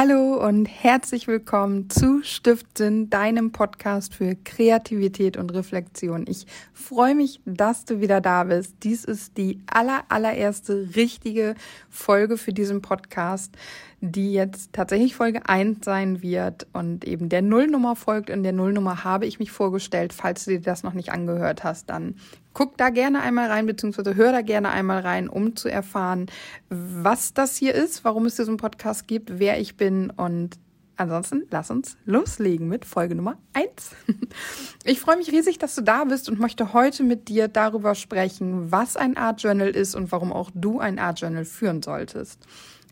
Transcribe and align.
Hallo 0.00 0.36
und 0.46 0.66
herzlich 0.66 1.26
willkommen 1.26 1.90
zu 1.90 2.22
Stiften, 2.22 3.10
deinem 3.10 3.50
Podcast 3.50 4.14
für 4.14 4.36
Kreativität 4.36 5.36
und 5.36 5.52
Reflexion. 5.52 6.24
Ich 6.28 6.46
freue 6.72 7.16
mich, 7.16 7.40
dass 7.44 7.84
du 7.84 8.00
wieder 8.00 8.20
da 8.20 8.44
bist. 8.44 8.76
Dies 8.84 9.04
ist 9.04 9.36
die 9.36 9.60
aller, 9.66 10.04
allererste 10.08 10.90
richtige 10.94 11.56
Folge 11.90 12.38
für 12.38 12.52
diesen 12.52 12.80
Podcast 12.80 13.56
die 14.00 14.32
jetzt 14.32 14.72
tatsächlich 14.72 15.16
Folge 15.16 15.48
1 15.48 15.84
sein 15.84 16.22
wird 16.22 16.66
und 16.72 17.04
eben 17.04 17.28
der 17.28 17.42
Nullnummer 17.42 17.96
folgt. 17.96 18.30
In 18.30 18.42
der 18.42 18.52
Nullnummer 18.52 19.02
habe 19.02 19.26
ich 19.26 19.38
mich 19.38 19.50
vorgestellt. 19.50 20.12
Falls 20.12 20.44
du 20.44 20.52
dir 20.52 20.60
das 20.60 20.84
noch 20.84 20.92
nicht 20.92 21.10
angehört 21.10 21.64
hast, 21.64 21.90
dann 21.90 22.14
guck 22.54 22.76
da 22.76 22.90
gerne 22.90 23.20
einmal 23.20 23.50
rein, 23.50 23.66
beziehungsweise 23.66 24.14
hör 24.14 24.30
da 24.30 24.42
gerne 24.42 24.70
einmal 24.70 25.00
rein, 25.00 25.28
um 25.28 25.56
zu 25.56 25.68
erfahren, 25.68 26.26
was 26.68 27.34
das 27.34 27.56
hier 27.56 27.74
ist, 27.74 28.04
warum 28.04 28.26
es 28.26 28.36
diesen 28.36 28.56
Podcast 28.56 29.08
gibt, 29.08 29.38
wer 29.38 29.60
ich 29.60 29.76
bin 29.76 30.10
und 30.10 30.58
Ansonsten 30.98 31.46
lass 31.52 31.70
uns 31.70 31.96
loslegen 32.06 32.66
mit 32.66 32.84
Folge 32.84 33.14
Nummer 33.14 33.38
1. 33.52 33.68
Ich 34.84 34.98
freue 34.98 35.16
mich 35.16 35.30
riesig, 35.30 35.58
dass 35.58 35.76
du 35.76 35.82
da 35.82 36.02
bist 36.02 36.28
und 36.28 36.40
möchte 36.40 36.72
heute 36.72 37.04
mit 37.04 37.28
dir 37.28 37.46
darüber 37.46 37.94
sprechen, 37.94 38.72
was 38.72 38.96
ein 38.96 39.16
Art 39.16 39.40
Journal 39.40 39.68
ist 39.68 39.94
und 39.94 40.10
warum 40.10 40.32
auch 40.32 40.50
du 40.54 40.80
ein 40.80 40.98
Art 40.98 41.20
Journal 41.20 41.44
führen 41.44 41.82
solltest. 41.82 42.40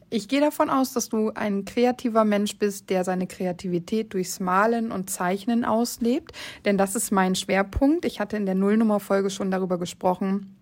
Ich 0.09 0.29
gehe 0.29 0.41
davon 0.41 0.71
aus, 0.71 0.93
dass 0.93 1.09
du 1.09 1.31
ein 1.35 1.65
kreativer 1.65 2.25
Mensch 2.25 2.59
bist, 2.59 2.91
der 2.91 3.03
seine 3.03 3.27
Kreativität 3.27 4.15
durchs 4.15 4.39
Malen 4.39 4.93
und 4.93 5.11
Zeichnen 5.11 5.65
auslebt, 5.65 6.33
denn 6.65 6.79
das 6.79 6.95
ist 6.95 7.11
mein 7.11 7.35
Schwerpunkt. 7.35 8.05
Ich 8.05 8.21
hatte 8.21 8.37
in 8.37 8.47
der 8.47 8.55
Nullnummer-Folge 8.55 9.31
schon 9.31 9.51
darüber 9.51 9.79
gesprochen, 9.79 10.57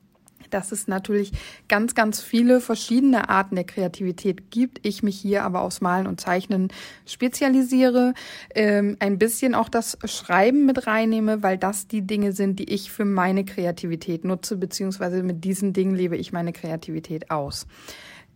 dass 0.48 0.72
es 0.72 0.88
natürlich 0.88 1.32
ganz, 1.68 1.94
ganz 1.94 2.22
viele 2.22 2.60
verschiedene 2.62 3.28
Arten 3.28 3.56
der 3.56 3.64
Kreativität 3.64 4.50
gibt. 4.50 4.86
Ich 4.86 5.02
mich 5.02 5.20
hier 5.20 5.44
aber 5.44 5.60
aufs 5.60 5.82
Malen 5.82 6.06
und 6.06 6.20
Zeichnen 6.20 6.68
spezialisiere, 7.04 8.14
ähm, 8.54 8.96
ein 9.00 9.18
bisschen 9.18 9.54
auch 9.54 9.68
das 9.68 9.98
Schreiben 10.06 10.64
mit 10.64 10.86
reinnehme, 10.86 11.42
weil 11.42 11.58
das 11.58 11.86
die 11.86 12.02
Dinge 12.02 12.32
sind, 12.32 12.60
die 12.60 12.72
ich 12.72 12.90
für 12.90 13.04
meine 13.04 13.44
Kreativität 13.44 14.24
nutze, 14.24 14.56
beziehungsweise 14.56 15.22
mit 15.22 15.44
diesen 15.44 15.74
Dingen 15.74 15.94
lebe 15.94 16.16
ich 16.16 16.32
meine 16.32 16.52
Kreativität 16.52 17.30
aus. 17.30 17.66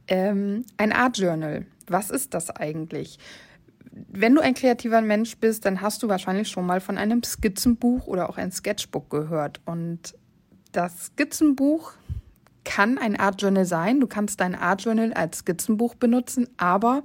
Ähm, 0.08 0.64
ein 0.76 0.92
Art 0.92 1.18
Journal. 1.18 1.66
Was 1.86 2.10
ist 2.10 2.34
das 2.34 2.50
eigentlich? 2.50 3.18
Wenn 3.90 4.34
du 4.34 4.40
ein 4.40 4.54
kreativer 4.54 5.00
Mensch 5.00 5.36
bist, 5.38 5.64
dann 5.64 5.80
hast 5.80 6.02
du 6.02 6.08
wahrscheinlich 6.08 6.48
schon 6.48 6.66
mal 6.66 6.80
von 6.80 6.98
einem 6.98 7.22
Skizzenbuch 7.22 8.06
oder 8.06 8.28
auch 8.28 8.38
ein 8.38 8.52
Sketchbook 8.52 9.10
gehört. 9.10 9.60
Und 9.64 10.14
das 10.72 11.06
Skizzenbuch 11.06 11.92
kann 12.64 12.98
ein 12.98 13.18
Art 13.18 13.40
Journal 13.40 13.64
sein. 13.64 14.00
Du 14.00 14.06
kannst 14.06 14.40
dein 14.40 14.54
Art 14.54 14.82
Journal 14.82 15.12
als 15.14 15.38
Skizzenbuch 15.38 15.94
benutzen, 15.94 16.48
aber 16.58 17.02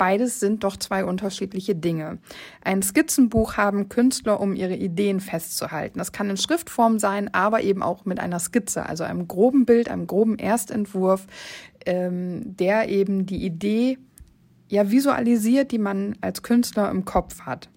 Beides 0.00 0.40
sind 0.40 0.64
doch 0.64 0.78
zwei 0.78 1.04
unterschiedliche 1.04 1.74
Dinge. 1.74 2.20
Ein 2.64 2.80
Skizzenbuch 2.80 3.58
haben 3.58 3.90
Künstler, 3.90 4.40
um 4.40 4.54
ihre 4.54 4.74
Ideen 4.74 5.20
festzuhalten. 5.20 5.98
Das 5.98 6.10
kann 6.10 6.30
in 6.30 6.38
Schriftform 6.38 6.98
sein, 6.98 7.34
aber 7.34 7.60
eben 7.60 7.82
auch 7.82 8.06
mit 8.06 8.18
einer 8.18 8.38
Skizze, 8.38 8.86
also 8.86 9.04
einem 9.04 9.28
groben 9.28 9.66
Bild, 9.66 9.90
einem 9.90 10.06
groben 10.06 10.38
Erstentwurf, 10.38 11.26
ähm, 11.84 12.56
der 12.56 12.88
eben 12.88 13.26
die 13.26 13.44
Idee 13.44 13.98
ja 14.70 14.90
visualisiert, 14.90 15.70
die 15.70 15.78
man 15.78 16.16
als 16.22 16.42
Künstler 16.42 16.90
im 16.90 17.04
Kopf 17.04 17.42
hat. 17.42 17.68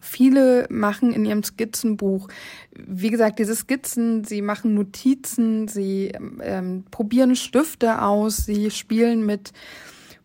Viele 0.00 0.66
machen 0.68 1.12
in 1.12 1.24
ihrem 1.24 1.44
Skizzenbuch, 1.44 2.26
wie 2.74 3.10
gesagt, 3.10 3.38
diese 3.38 3.54
Skizzen, 3.54 4.24
sie 4.24 4.42
machen 4.42 4.74
Notizen, 4.74 5.68
sie 5.68 6.10
ähm, 6.42 6.86
probieren 6.90 7.36
Stifte 7.36 8.02
aus, 8.02 8.38
sie 8.38 8.72
spielen 8.72 9.24
mit 9.24 9.52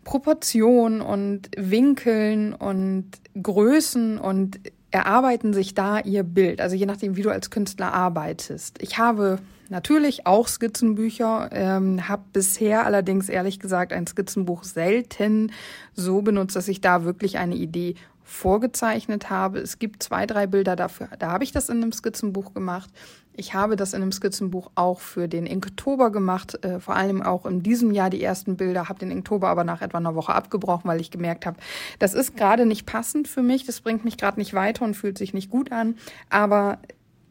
Proportionen 0.05 1.01
und 1.01 1.49
Winkeln 1.57 2.53
und 2.53 3.11
Größen 3.41 4.17
und 4.17 4.59
erarbeiten 4.91 5.51
sich 5.51 5.73
da 5.73 5.99
ihr 5.99 6.23
Bild. 6.23 6.61
Also 6.61 6.77
je 6.77 6.85
nachdem, 6.85 7.17
wie 7.17 7.23
du 7.23 7.29
als 7.29 7.49
Künstler 7.49 7.93
arbeitest. 7.93 8.81
Ich 8.81 8.97
habe 8.97 9.39
natürlich 9.69 10.25
auch 10.27 10.47
Skizzenbücher, 10.47 11.49
ähm, 11.51 12.07
habe 12.07 12.23
bisher 12.33 12.85
allerdings 12.85 13.29
ehrlich 13.29 13.59
gesagt 13.59 13.93
ein 13.93 14.07
Skizzenbuch 14.07 14.63
selten 14.63 15.51
so 15.93 16.21
benutzt, 16.21 16.55
dass 16.55 16.67
ich 16.67 16.81
da 16.81 17.03
wirklich 17.03 17.37
eine 17.37 17.55
Idee 17.55 17.95
vorgezeichnet 18.25 19.29
habe. 19.29 19.59
Es 19.59 19.77
gibt 19.77 20.01
zwei, 20.01 20.25
drei 20.25 20.47
Bilder 20.47 20.75
dafür. 20.75 21.09
Da 21.19 21.31
habe 21.31 21.43
ich 21.43 21.51
das 21.51 21.69
in 21.69 21.77
einem 21.77 21.91
Skizzenbuch 21.91 22.53
gemacht. 22.53 22.89
Ich 23.37 23.53
habe 23.53 23.75
das 23.75 23.93
in 23.93 24.01
einem 24.01 24.11
Skizzenbuch 24.11 24.71
auch 24.75 24.99
für 24.99 25.27
den 25.27 25.45
Inktober 25.45 26.09
gemacht, 26.09 26.63
äh, 26.63 26.79
vor 26.79 26.95
allem 26.95 27.21
auch 27.21 27.45
in 27.45 27.61
diesem 27.61 27.91
Jahr 27.91 28.09
die 28.09 28.23
ersten 28.23 28.55
Bilder, 28.55 28.87
habe 28.87 28.99
den 28.99 29.11
Inktober 29.11 29.49
aber 29.49 29.63
nach 29.63 29.81
etwa 29.81 29.97
einer 29.97 30.15
Woche 30.15 30.33
abgebrochen, 30.33 30.89
weil 30.89 31.01
ich 31.01 31.11
gemerkt 31.11 31.45
habe, 31.45 31.57
das 31.99 32.13
ist 32.13 32.37
gerade 32.37 32.65
nicht 32.65 32.85
passend 32.85 33.27
für 33.27 33.43
mich, 33.43 33.65
das 33.65 33.81
bringt 33.81 34.05
mich 34.05 34.17
gerade 34.17 34.39
nicht 34.39 34.53
weiter 34.53 34.85
und 34.85 34.95
fühlt 34.95 35.17
sich 35.17 35.33
nicht 35.33 35.49
gut 35.49 35.71
an. 35.71 35.95
Aber 36.29 36.79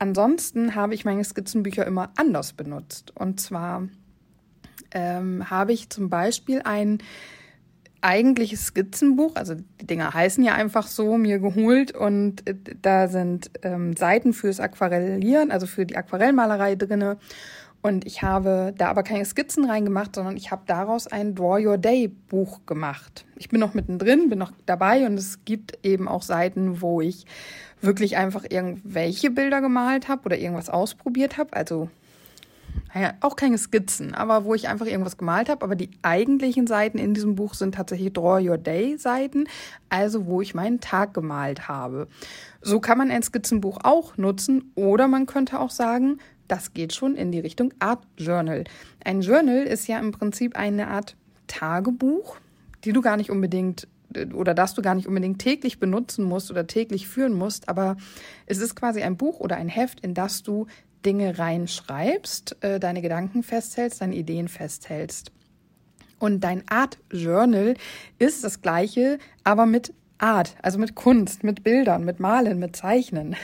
ansonsten 0.05 0.75
habe 0.75 0.95
ich 0.95 1.07
meine 1.07 1.25
Skizzenbücher 1.25 1.87
immer 1.87 2.11
anders 2.17 2.53
benutzt. 2.53 3.13
Und 3.17 3.41
zwar 3.41 3.89
ähm, 4.93 5.49
habe 5.49 5.73
ich 5.73 5.89
zum 5.89 6.11
Beispiel 6.11 6.61
ein 6.63 6.99
eigentliches 8.03 8.67
Skizzenbuch, 8.67 9.35
also 9.35 9.55
die 9.55 9.87
Dinger 9.87 10.13
heißen 10.13 10.45
ja 10.45 10.53
einfach 10.53 10.89
so, 10.89 11.17
mir 11.17 11.39
geholt 11.39 11.97
und 11.97 12.47
äh, 12.47 12.55
da 12.83 13.09
sind 13.09 13.51
ähm, 13.63 13.97
Seiten 13.97 14.35
fürs 14.35 14.61
Aquarellieren, 14.61 15.51
also 15.51 15.67
für 15.67 15.87
die 15.87 15.97
Aquarellmalerei 15.97 16.75
drinne. 16.75 17.17
Und 17.81 18.07
ich 18.07 18.23
habe 18.23 18.75
da 18.77 18.89
aber 18.89 19.03
keine 19.05 19.25
Skizzen 19.25 19.65
reingemacht, 19.65 20.15
sondern 20.15 20.37
ich 20.37 20.51
habe 20.51 20.63
daraus 20.67 21.07
ein 21.07 21.35
Draw 21.35 21.67
Your 21.67 21.79
Day 21.79 22.09
Buch 22.09 22.61
gemacht. 22.67 23.25
Ich 23.37 23.49
bin 23.49 23.61
noch 23.61 23.73
mittendrin, 23.73 24.29
bin 24.29 24.39
noch 24.39 24.53
dabei 24.67 25.07
und 25.07 25.19
es 25.19 25.45
gibt 25.47 25.79
eben 25.83 26.09
auch 26.09 26.23
Seiten, 26.23 26.83
wo 26.83 27.01
ich 27.01 27.25
wirklich 27.85 28.17
einfach 28.17 28.45
irgendwelche 28.49 29.31
Bilder 29.31 29.61
gemalt 29.61 30.09
habe 30.09 30.25
oder 30.25 30.39
irgendwas 30.39 30.71
ausprobiert 30.71 31.39
habe. 31.39 31.53
Also 31.53 31.91
naja, 32.95 33.15
auch 33.21 33.37
keine 33.37 33.59
Skizzen, 33.59 34.15
aber 34.15 34.45
wo 34.45 34.55
ich 34.55 34.69
einfach 34.69 34.87
irgendwas 34.87 35.17
gemalt 35.17 35.49
habe. 35.49 35.65
Aber 35.65 35.77
die 35.77 35.91
eigentlichen 36.03 36.67
Seiten 36.67 36.99
in 36.99 37.15
diesem 37.15 37.35
Buch 37.35 37.55
sind 37.55 37.75
tatsächlich 37.75 38.13
Draw 38.13 38.41
Your 38.49 38.59
Day 38.59 38.97
Seiten, 38.99 39.45
also 39.89 40.27
wo 40.27 40.41
ich 40.41 40.55
meinen 40.55 40.81
Tag 40.81 41.15
gemalt 41.15 41.69
habe. 41.69 42.09
So 42.61 42.81
kann 42.81 42.99
man 42.99 43.11
ein 43.11 43.23
Skizzenbuch 43.23 43.79
auch 43.83 44.17
nutzen 44.17 44.73
oder 44.75 45.09
man 45.09 45.27
könnte 45.27 45.61
auch 45.61 45.71
sagen, 45.71 46.19
das 46.49 46.75
geht 46.75 46.95
schon 46.95 47.17
in 47.17 47.33
die 47.33 47.41
Richtung 47.41 47.73
Art 47.79 48.05
Journal. 48.17 48.65
Ein 49.05 49.23
Journal 49.23 49.63
ist 49.63 49.87
ja 49.87 49.99
im 49.99 50.13
Prinzip 50.13 50.57
eine 50.57 50.89
Art 50.89 51.17
Tagebuch, 51.47 52.37
die 52.85 52.93
du 52.93 53.01
gar 53.01 53.17
nicht 53.17 53.31
unbedingt 53.31 53.89
oder 54.35 54.55
das 54.55 54.75
du 54.75 54.83
gar 54.83 54.95
nicht 54.95 55.09
unbedingt 55.09 55.39
täglich 55.39 55.79
benutzen 55.79 56.25
musst 56.25 56.51
oder 56.51 56.67
täglich 56.67 57.09
führen 57.09 57.35
musst, 57.35 57.69
aber 57.69 57.97
es 58.47 58.59
ist 58.59 58.75
quasi 58.75 59.03
ein 59.03 59.17
Buch 59.17 59.41
oder 59.41 59.57
ein 59.57 59.69
Heft, 59.69 60.01
in 60.01 60.15
das 60.15 60.43
du 60.43 60.67
Dinge 61.05 61.39
reinschreibst, 61.39 62.57
äh, 62.63 62.81
deine 62.81 63.03
Gedanken 63.03 63.43
festhältst, 63.43 64.01
deine 64.01 64.15
Ideen 64.15 64.49
festhältst. 64.49 65.33
Und 66.19 66.41
dein 66.41 66.67
Art 66.69 66.99
Journal 67.13 67.75
ist 68.19 68.45
das 68.45 68.63
gleiche, 68.63 69.19
aber 69.43 69.67
mit 69.67 69.93
Art, 70.19 70.57
also 70.63 70.79
mit 70.79 70.95
Kunst, 70.95 71.43
mit 71.43 71.65
Bildern, 71.65 72.05
mit 72.05 72.21
Malen, 72.21 72.59
mit 72.59 72.77
Zeichnen, 72.77 73.37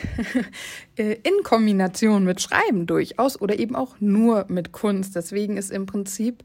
äh, 0.96 1.16
in 1.22 1.42
Kombination 1.42 2.24
mit 2.24 2.40
Schreiben 2.40 2.86
durchaus 2.86 3.40
oder 3.40 3.58
eben 3.58 3.74
auch 3.74 3.96
nur 4.00 4.46
mit 4.48 4.72
Kunst. 4.72 5.16
Deswegen 5.16 5.56
ist 5.56 5.70
im 5.70 5.86
Prinzip 5.86 6.44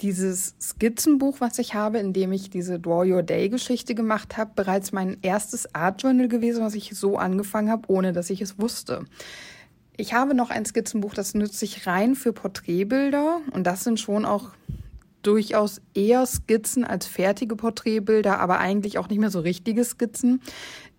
dieses 0.00 0.54
Skizzenbuch, 0.60 1.40
was 1.40 1.58
ich 1.58 1.74
habe, 1.74 1.98
in 1.98 2.12
dem 2.12 2.32
ich 2.32 2.50
diese 2.50 2.80
Draw 2.80 3.10
Your 3.10 3.22
Day 3.22 3.48
Geschichte 3.48 3.94
gemacht 3.94 4.36
habe, 4.36 4.52
bereits 4.54 4.92
mein 4.92 5.18
erstes 5.22 5.74
Art 5.74 6.02
Journal 6.02 6.28
gewesen, 6.28 6.64
was 6.64 6.74
ich 6.74 6.90
so 6.94 7.16
angefangen 7.16 7.70
habe, 7.70 7.84
ohne 7.88 8.12
dass 8.12 8.30
ich 8.30 8.40
es 8.40 8.58
wusste. 8.58 9.04
Ich 9.96 10.14
habe 10.14 10.34
noch 10.34 10.50
ein 10.50 10.64
Skizzenbuch, 10.64 11.14
das 11.14 11.34
nützt 11.34 11.58
sich 11.58 11.86
rein 11.86 12.14
für 12.14 12.32
Porträtbilder 12.32 13.40
und 13.52 13.64
das 13.64 13.84
sind 13.84 14.00
schon 14.00 14.24
auch 14.24 14.50
durchaus 15.22 15.80
eher 15.94 16.26
Skizzen 16.26 16.84
als 16.84 17.06
fertige 17.06 17.56
Porträtbilder, 17.56 18.40
aber 18.40 18.58
eigentlich 18.58 18.98
auch 18.98 19.08
nicht 19.08 19.20
mehr 19.20 19.30
so 19.30 19.40
richtige 19.40 19.84
Skizzen. 19.84 20.40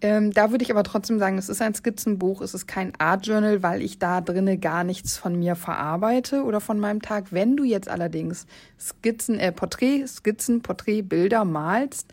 Ähm, 0.03 0.31
da 0.31 0.51
würde 0.51 0.65
ich 0.65 0.71
aber 0.71 0.83
trotzdem 0.83 1.17
sagen, 1.17 1.38
es 1.38 1.47
ist 1.47 1.61
ein 1.61 1.73
Skizzenbuch, 1.73 2.41
es 2.41 2.53
ist 2.53 2.67
kein 2.67 2.91
Art 3.00 3.25
Journal, 3.25 3.63
weil 3.63 3.81
ich 3.81 4.00
da 4.00 4.19
drinne 4.19 4.57
gar 4.57 4.83
nichts 4.83 5.15
von 5.15 5.39
mir 5.39 5.55
verarbeite 5.55 6.44
oder 6.44 6.59
von 6.59 6.77
meinem 6.77 7.01
Tag. 7.01 7.31
Wenn 7.31 7.55
du 7.55 7.63
jetzt 7.63 7.88
allerdings 7.88 8.45
Skizzen, 8.77 9.39
äh, 9.39 9.53
Porträt, 9.53 10.05
Skizzen, 10.05 10.61
Porträtbilder 10.61 11.45
malst, 11.45 12.11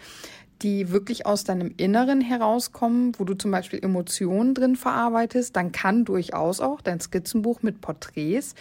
die 0.63 0.93
wirklich 0.93 1.27
aus 1.27 1.43
deinem 1.43 1.75
Inneren 1.79 2.21
herauskommen, 2.21 3.13
wo 3.19 3.25
du 3.25 3.35
zum 3.35 3.51
Beispiel 3.51 3.83
Emotionen 3.83 4.55
drin 4.55 4.77
verarbeitest, 4.77 5.57
dann 5.57 5.73
kann 5.73 6.05
durchaus 6.05 6.61
auch 6.61 6.83
dein 6.83 7.01
Skizzenbuch 7.01 7.63
mit 7.63 7.81
Porträts 7.81 8.55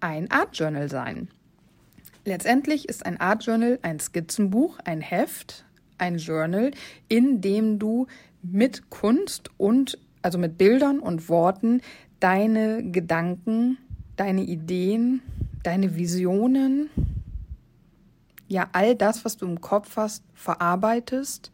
ein 0.00 0.28
Art 0.32 0.58
Journal 0.58 0.88
sein. 0.88 1.28
Letztendlich 2.24 2.88
ist 2.88 3.06
ein 3.06 3.20
Art 3.20 3.44
Journal 3.44 3.78
ein 3.82 4.00
Skizzenbuch, 4.00 4.80
ein 4.84 5.00
Heft, 5.00 5.64
ein 5.98 6.18
Journal, 6.18 6.72
in 7.08 7.40
dem 7.40 7.78
du 7.78 8.08
mit 8.42 8.90
Kunst 8.90 9.50
und 9.56 9.98
also 10.22 10.38
mit 10.38 10.58
Bildern 10.58 11.00
und 11.00 11.28
Worten 11.28 11.80
deine 12.20 12.82
Gedanken, 12.82 13.78
deine 14.16 14.42
Ideen, 14.42 15.22
deine 15.62 15.96
Visionen, 15.96 16.90
ja 18.48 18.68
all 18.72 18.94
das, 18.94 19.24
was 19.24 19.36
du 19.36 19.46
im 19.46 19.60
Kopf 19.60 19.96
hast, 19.96 20.24
verarbeitest, 20.34 21.50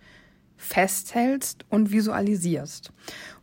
festhältst 0.56 1.64
und 1.70 1.93
visualisierst. 1.93 2.93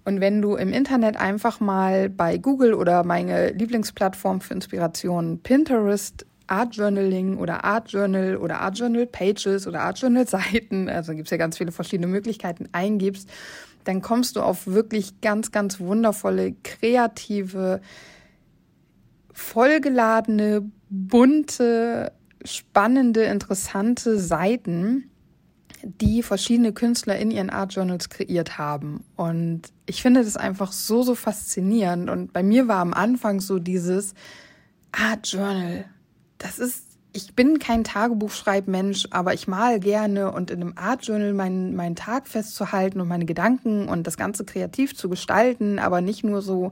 Und 0.03 0.19
wenn 0.19 0.41
du 0.41 0.55
im 0.55 0.71
Internet 0.73 1.17
einfach 1.17 1.59
mal 1.59 2.09
bei 2.09 2.37
Google 2.37 2.73
oder 2.73 3.03
meine 3.03 3.51
Lieblingsplattform 3.51 4.41
für 4.41 4.53
Inspiration 4.53 5.39
Pinterest 5.39 6.25
Art 6.47 6.75
Journaling 6.75 7.37
oder 7.37 7.63
Art 7.63 7.91
Journal 7.91 8.37
oder 8.37 8.61
Art 8.61 8.77
Journal 8.77 9.05
Pages 9.05 9.67
oder 9.67 9.81
Art 9.81 9.99
Journal 9.99 10.27
Seiten, 10.27 10.89
also 10.89 11.13
gibt 11.13 11.27
es 11.27 11.31
ja 11.31 11.37
ganz 11.37 11.57
viele 11.57 11.71
verschiedene 11.71 12.07
Möglichkeiten, 12.07 12.69
eingibst, 12.71 13.29
dann 13.83 14.01
kommst 14.01 14.35
du 14.35 14.41
auf 14.41 14.67
wirklich 14.67 15.21
ganz, 15.21 15.51
ganz 15.51 15.79
wundervolle, 15.79 16.55
kreative, 16.63 17.81
vollgeladene, 19.31 20.69
bunte, 20.89 22.11
spannende, 22.43 23.23
interessante 23.23 24.19
Seiten, 24.19 25.09
die 25.83 26.23
verschiedene 26.23 26.73
Künstler 26.73 27.17
in 27.17 27.31
ihren 27.31 27.49
Art 27.49 27.73
Journals 27.73 28.09
kreiert 28.09 28.57
haben. 28.57 29.03
Und 29.15 29.63
ich 29.85 30.01
finde 30.01 30.23
das 30.23 30.37
einfach 30.37 30.71
so, 30.71 31.03
so 31.03 31.13
faszinierend. 31.13 32.09
Und 32.09 32.33
bei 32.33 32.41
mir 32.41 32.67
war 32.67 32.79
am 32.79 32.93
Anfang 32.93 33.39
so 33.39 33.59
dieses 33.59 34.15
Art 34.91 35.27
Journal. 35.27 35.85
Das 36.45 36.59
ist, 36.59 36.99
ich 37.11 37.33
bin 37.33 37.57
kein 37.57 37.83
Tagebuchschreibmensch, 37.83 39.07
aber 39.09 39.33
ich 39.33 39.47
mal 39.47 39.79
gerne 39.79 40.31
und 40.31 40.51
in 40.51 40.61
einem 40.61 40.73
Art 40.75 41.03
Journal 41.03 41.33
meinen, 41.33 41.75
meinen 41.75 41.95
Tag 41.95 42.27
festzuhalten 42.27 43.01
und 43.01 43.07
meine 43.07 43.25
Gedanken 43.25 43.87
und 43.87 44.05
das 44.05 44.15
Ganze 44.15 44.45
kreativ 44.45 44.95
zu 44.95 45.09
gestalten, 45.09 45.79
aber 45.79 46.01
nicht 46.01 46.23
nur 46.23 46.43
so 46.43 46.71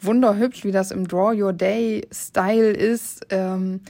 wunderhübsch, 0.00 0.62
wie 0.62 0.70
das 0.70 0.92
im 0.92 1.08
Draw 1.08 1.34
Your 1.42 1.52
Day 1.52 2.06
Style 2.12 2.70
ist. 2.70 3.26
Ähm, 3.30 3.80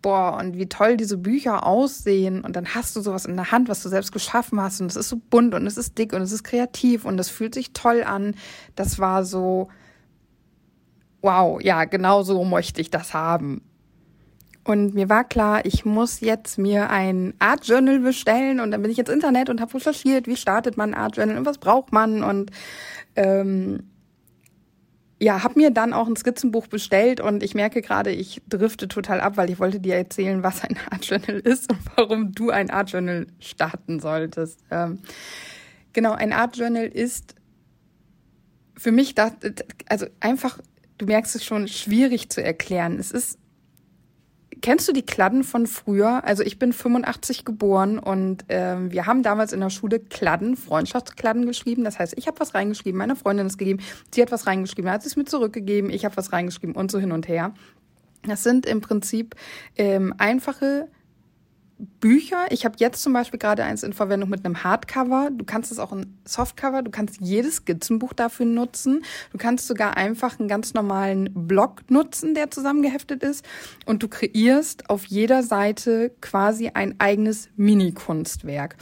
boah, 0.00 0.38
und 0.40 0.56
wie 0.56 0.70
toll 0.70 0.96
diese 0.96 1.18
Bücher 1.18 1.66
aussehen. 1.66 2.40
Und 2.40 2.56
dann 2.56 2.74
hast 2.74 2.96
du 2.96 3.02
sowas 3.02 3.26
in 3.26 3.36
der 3.36 3.52
Hand, 3.52 3.68
was 3.68 3.82
du 3.82 3.90
selbst 3.90 4.10
geschaffen 4.12 4.58
hast. 4.58 4.80
Und 4.80 4.86
es 4.86 4.96
ist 4.96 5.10
so 5.10 5.20
bunt 5.28 5.52
und 5.52 5.66
es 5.66 5.76
ist 5.76 5.98
dick 5.98 6.14
und 6.14 6.22
es 6.22 6.32
ist 6.32 6.44
kreativ 6.44 7.04
und 7.04 7.20
es 7.20 7.28
fühlt 7.28 7.52
sich 7.52 7.74
toll 7.74 8.04
an. 8.04 8.36
Das 8.74 8.98
war 8.98 9.26
so, 9.26 9.68
wow, 11.20 11.60
ja, 11.60 11.84
genau 11.84 12.22
so 12.22 12.42
möchte 12.42 12.80
ich 12.80 12.90
das 12.90 13.12
haben. 13.12 13.60
Und 14.64 14.94
mir 14.94 15.08
war 15.08 15.24
klar, 15.24 15.64
ich 15.64 15.84
muss 15.84 16.20
jetzt 16.20 16.56
mir 16.56 16.90
ein 16.90 17.34
Art 17.40 17.66
Journal 17.66 17.98
bestellen 17.98 18.60
und 18.60 18.70
dann 18.70 18.82
bin 18.82 18.92
ich 18.92 18.98
ins 18.98 19.08
Internet 19.08 19.50
und 19.50 19.60
habe 19.60 19.74
recherchiert, 19.74 20.28
wie 20.28 20.36
startet 20.36 20.76
man 20.76 20.94
ein 20.94 21.00
Art 21.00 21.16
Journal 21.16 21.36
und 21.36 21.46
was 21.46 21.58
braucht 21.58 21.92
man 21.92 22.22
und 22.22 22.52
ähm, 23.16 23.90
ja, 25.22 25.44
habe 25.44 25.58
mir 25.58 25.70
dann 25.70 25.92
auch 25.92 26.08
ein 26.08 26.16
Skizzenbuch 26.16 26.66
bestellt 26.66 27.20
und 27.20 27.44
ich 27.44 27.54
merke 27.54 27.80
gerade, 27.80 28.10
ich 28.10 28.42
drifte 28.48 28.88
total 28.88 29.20
ab, 29.20 29.36
weil 29.36 29.50
ich 29.50 29.60
wollte 29.60 29.78
dir 29.78 29.94
erzählen, 29.94 30.42
was 30.42 30.64
ein 30.64 30.76
Art 30.90 31.04
Journal 31.04 31.38
ist 31.38 31.70
und 31.70 31.78
warum 31.96 32.32
du 32.32 32.50
ein 32.50 32.70
Art 32.70 32.90
Journal 32.90 33.26
starten 33.40 34.00
solltest. 34.00 34.60
Ähm, 34.70 34.98
genau, 35.92 36.12
ein 36.12 36.32
Art 36.32 36.56
Journal 36.56 36.86
ist 36.86 37.36
für 38.76 38.90
mich 38.90 39.14
das, 39.14 39.32
also 39.88 40.06
einfach, 40.18 40.58
du 40.98 41.06
merkst 41.06 41.36
es 41.36 41.44
schon, 41.44 41.68
schwierig 41.68 42.28
zu 42.30 42.42
erklären. 42.42 42.98
Es 42.98 43.12
ist 43.12 43.38
Kennst 44.62 44.86
du 44.86 44.92
die 44.92 45.02
Kladden 45.02 45.42
von 45.42 45.66
früher? 45.66 46.22
Also 46.24 46.44
ich 46.44 46.56
bin 46.56 46.72
85 46.72 47.44
geboren 47.44 47.98
und 47.98 48.44
ähm, 48.48 48.92
wir 48.92 49.06
haben 49.06 49.24
damals 49.24 49.52
in 49.52 49.58
der 49.58 49.70
Schule 49.70 49.98
Kladden, 49.98 50.56
Freundschaftskladden 50.56 51.46
geschrieben. 51.46 51.82
Das 51.82 51.98
heißt, 51.98 52.14
ich 52.16 52.28
habe 52.28 52.38
was 52.38 52.54
reingeschrieben, 52.54 52.96
meine 52.96 53.16
Freundin 53.16 53.48
es 53.48 53.58
gegeben, 53.58 53.80
sie 54.14 54.22
hat 54.22 54.30
was 54.30 54.46
reingeschrieben, 54.46 54.88
hat 54.88 55.04
es 55.04 55.16
mir 55.16 55.24
zurückgegeben, 55.24 55.90
ich 55.90 56.04
habe 56.04 56.16
was 56.16 56.32
reingeschrieben 56.32 56.76
und 56.76 56.92
so 56.92 57.00
hin 57.00 57.10
und 57.10 57.26
her. 57.26 57.52
Das 58.22 58.44
sind 58.44 58.64
im 58.64 58.80
Prinzip 58.80 59.34
ähm, 59.76 60.14
einfache 60.16 60.88
Bücher. 62.00 62.46
Ich 62.50 62.64
habe 62.64 62.76
jetzt 62.78 63.02
zum 63.02 63.12
Beispiel 63.12 63.38
gerade 63.38 63.64
eins 63.64 63.82
in 63.82 63.92
Verwendung 63.92 64.30
mit 64.30 64.44
einem 64.44 64.62
Hardcover. 64.62 65.30
Du 65.32 65.44
kannst 65.44 65.72
es 65.72 65.78
auch 65.78 65.92
in 65.92 66.18
Softcover. 66.24 66.82
Du 66.82 66.90
kannst 66.90 67.20
jedes 67.20 67.56
Skizzenbuch 67.56 68.12
dafür 68.12 68.46
nutzen. 68.46 69.04
Du 69.32 69.38
kannst 69.38 69.66
sogar 69.66 69.96
einfach 69.96 70.38
einen 70.38 70.48
ganz 70.48 70.74
normalen 70.74 71.30
Block 71.32 71.90
nutzen, 71.90 72.34
der 72.34 72.50
zusammengeheftet 72.50 73.22
ist. 73.22 73.44
Und 73.84 74.02
du 74.02 74.08
kreierst 74.08 74.90
auf 74.90 75.04
jeder 75.06 75.42
Seite 75.42 76.12
quasi 76.20 76.70
ein 76.74 77.00
eigenes 77.00 77.48
Mini-Kunstwerk. 77.56 78.76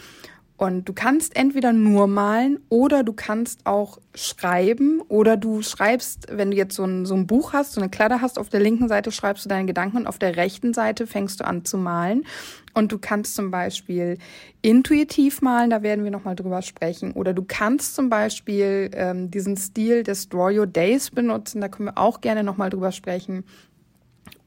Und 0.61 0.87
du 0.91 0.93
kannst 0.93 1.37
entweder 1.37 1.73
nur 1.73 2.07
malen 2.07 2.61
oder 2.69 3.03
du 3.03 3.15
kannst 3.15 3.65
auch 3.65 3.97
schreiben 4.15 5.01
oder 5.09 5.39
du 5.39 5.63
schreibst, 5.63 6.27
wenn 6.31 6.51
du 6.51 6.57
jetzt 6.59 6.77
so 6.77 6.85
ein, 6.85 7.07
so 7.07 7.15
ein 7.15 7.27
Buch 7.27 7.55
hast, 7.55 7.73
so 7.73 7.81
eine 7.81 7.89
Kladde 7.89 8.21
hast, 8.21 8.39
auf 8.39 8.51
der 8.51 8.61
linken 8.61 8.87
Seite 8.87 9.11
schreibst 9.11 9.47
du 9.47 9.49
deine 9.49 9.65
Gedanken 9.65 9.97
und 9.97 10.07
auf 10.07 10.19
der 10.19 10.37
rechten 10.37 10.75
Seite 10.75 11.07
fängst 11.07 11.41
du 11.41 11.47
an 11.47 11.65
zu 11.65 11.79
malen. 11.79 12.27
Und 12.75 12.93
du 12.93 12.99
kannst 12.99 13.37
zum 13.37 13.51
Beispiel 13.51 14.19
intuitiv 14.61 15.41
malen, 15.41 15.71
da 15.71 15.83
werden 15.83 16.05
wir 16.05 16.11
nochmal 16.11 16.37
drüber 16.37 16.61
sprechen. 16.61 17.13
Oder 17.13 17.33
du 17.33 17.43
kannst 17.43 17.95
zum 17.95 18.11
Beispiel 18.11 18.91
ähm, 18.93 19.31
diesen 19.31 19.57
Stil 19.57 20.03
des 20.03 20.29
Draw 20.29 20.55
Your 20.59 20.67
Days 20.67 21.11
benutzen, 21.11 21.63
da 21.63 21.69
können 21.69 21.89
wir 21.89 21.97
auch 21.97 22.21
gerne 22.21 22.45
nochmal 22.45 22.69
drüber 22.69 22.93
sprechen. 22.93 23.45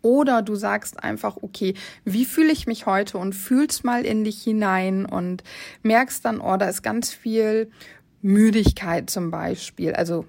Oder 0.04 0.42
du 0.42 0.56
sagst 0.56 1.02
einfach, 1.02 1.38
okay, 1.42 1.74
wie 2.04 2.26
fühle 2.26 2.52
ich 2.52 2.68
mich 2.68 2.86
heute 2.86 3.18
und 3.18 3.34
fühlst 3.34 3.84
mal 3.84 4.06
in 4.06 4.24
dich 4.24 4.44
hinein 4.44 5.06
und 5.06 5.44
merkst 5.82 6.24
dann, 6.26 6.40
oh, 6.40 6.58
da 6.58 6.68
ist 6.68 6.84
ganz 6.84 7.12
viel 7.12 7.72
Müdigkeit 8.22 9.10
zum 9.10 9.32
Beispiel. 9.32 9.94
Also 9.94 10.26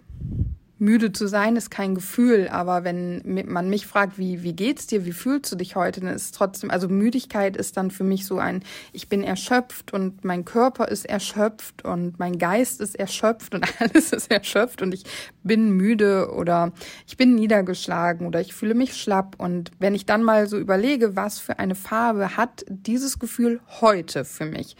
müde 0.85 1.13
zu 1.13 1.27
sein 1.27 1.57
ist 1.57 1.71
kein 1.71 1.95
Gefühl, 1.95 2.49
aber 2.49 2.85
wenn 2.85 3.23
man 3.25 3.71
mich 3.71 3.87
fragt, 3.87 4.19
wie, 4.19 4.43
wie 4.43 4.53
geht's 4.53 4.87
dir, 4.87 5.05
wie 5.05 5.13
fühlst 5.13 5.51
du 5.51 5.57
dich 5.57 5.77
heute, 5.77 6.01
dann 6.01 6.15
ist 6.15 6.25
es 6.27 6.33
trotzdem, 6.33 6.71
also 6.71 6.89
Müdigkeit 6.89 7.57
ist 7.57 7.77
dann 7.77 7.91
für 7.91 8.05
mich 8.05 8.27
so 8.27 8.39
ein, 8.39 8.63
ich 8.93 9.09
bin 9.09 9.25
erschöpft 9.25 9.93
und 9.93 10.25
mein 10.25 10.45
Körper 10.45 10.89
ist 10.89 11.07
erschöpft 11.07 11.85
und 11.85 12.19
mein 12.19 12.39
Geist 12.39 12.81
ist 12.81 12.97
erschöpft 12.97 13.55
und 13.55 13.67
alles 13.81 14.13
ist 14.13 14.31
erschöpft 14.31 14.83
und 14.83 14.93
ich 14.95 15.05
bin 15.43 15.71
müde 15.71 16.31
oder 16.33 16.73
ich 17.07 17.17
bin 17.17 17.35
niedergeschlagen 17.35 18.27
oder 18.27 18.41
ich 18.41 18.55
fühle 18.55 18.75
mich 18.75 18.95
schlapp. 18.95 19.37
Und 19.39 19.71
wenn 19.79 19.95
ich 19.95 20.07
dann 20.07 20.23
mal 20.23 20.47
so 20.47 20.59
überlege, 20.59 21.17
was 21.17 21.39
für 21.39 21.59
eine 21.59 21.75
Farbe 21.75 22.37
hat 22.37 22.65
dieses 22.69 23.19
Gefühl 23.19 23.61
heute 23.81 24.25
für 24.25 24.47
mich, 24.47 24.77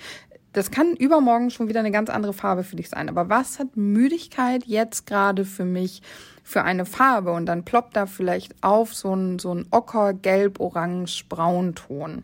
das 0.55 0.71
kann 0.71 0.95
übermorgen 0.95 1.51
schon 1.51 1.69
wieder 1.69 1.81
eine 1.81 1.91
ganz 1.91 2.09
andere 2.09 2.33
Farbe 2.33 2.63
für 2.63 2.77
dich 2.77 2.89
sein. 2.89 3.09
Aber 3.09 3.29
was 3.29 3.59
hat 3.59 3.77
Müdigkeit 3.77 4.65
jetzt 4.65 5.07
gerade 5.07 5.45
für 5.45 5.65
mich 5.65 6.01
für 6.45 6.63
eine 6.63 6.87
Farbe? 6.87 7.33
Und 7.33 7.47
dann 7.47 7.65
ploppt 7.65 7.97
da 7.97 8.07
vielleicht 8.07 8.55
auf 8.63 8.95
so 8.95 9.15
ein, 9.15 9.39
so 9.41 9.53
ein 9.53 9.67
Ocker, 9.73 10.15
Gelb, 10.15 10.61
Orange, 10.61 11.25
Braunton. 11.29 12.23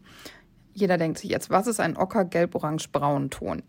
Jeder 0.74 0.96
denkt 0.96 1.18
sich 1.18 1.28
jetzt, 1.28 1.50
was 1.50 1.66
ist 1.66 1.80
ein 1.80 1.96
Ocker, 1.96 2.24
Gelb, 2.24 2.54
Orange, 2.54 2.88
Braunton? 2.92 3.62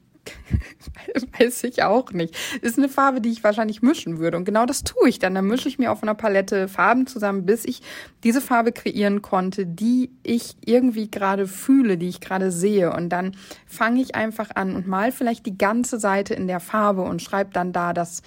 Weiß 1.39 1.63
ich 1.63 1.83
auch 1.83 2.11
nicht. 2.11 2.38
Ist 2.61 2.77
eine 2.77 2.89
Farbe, 2.89 3.21
die 3.21 3.29
ich 3.29 3.43
wahrscheinlich 3.43 3.81
mischen 3.81 4.19
würde. 4.19 4.38
Und 4.38 4.45
genau 4.45 4.65
das 4.65 4.83
tue 4.83 5.09
ich 5.09 5.19
dann. 5.19 5.35
Dann 5.35 5.47
mische 5.47 5.69
ich 5.69 5.79
mir 5.79 5.91
auf 5.91 6.03
einer 6.03 6.15
Palette 6.15 6.67
Farben 6.67 7.07
zusammen, 7.07 7.45
bis 7.45 7.65
ich 7.65 7.81
diese 8.23 8.41
Farbe 8.41 8.71
kreieren 8.71 9.21
konnte, 9.21 9.65
die 9.65 10.11
ich 10.23 10.55
irgendwie 10.65 11.09
gerade 11.09 11.47
fühle, 11.47 11.97
die 11.97 12.09
ich 12.09 12.21
gerade 12.21 12.51
sehe. 12.51 12.93
Und 12.93 13.09
dann 13.09 13.35
fange 13.65 14.01
ich 14.01 14.15
einfach 14.15 14.50
an 14.55 14.75
und 14.75 14.88
mal 14.88 15.11
vielleicht 15.11 15.45
die 15.45 15.57
ganze 15.57 16.00
Seite 16.00 16.33
in 16.33 16.47
der 16.47 16.59
Farbe 16.59 17.01
und 17.01 17.21
schreibe 17.21 17.51
dann 17.53 17.73
da 17.73 17.93
das 17.93 18.21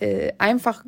äh, 0.00 0.32
einfach 0.38 0.84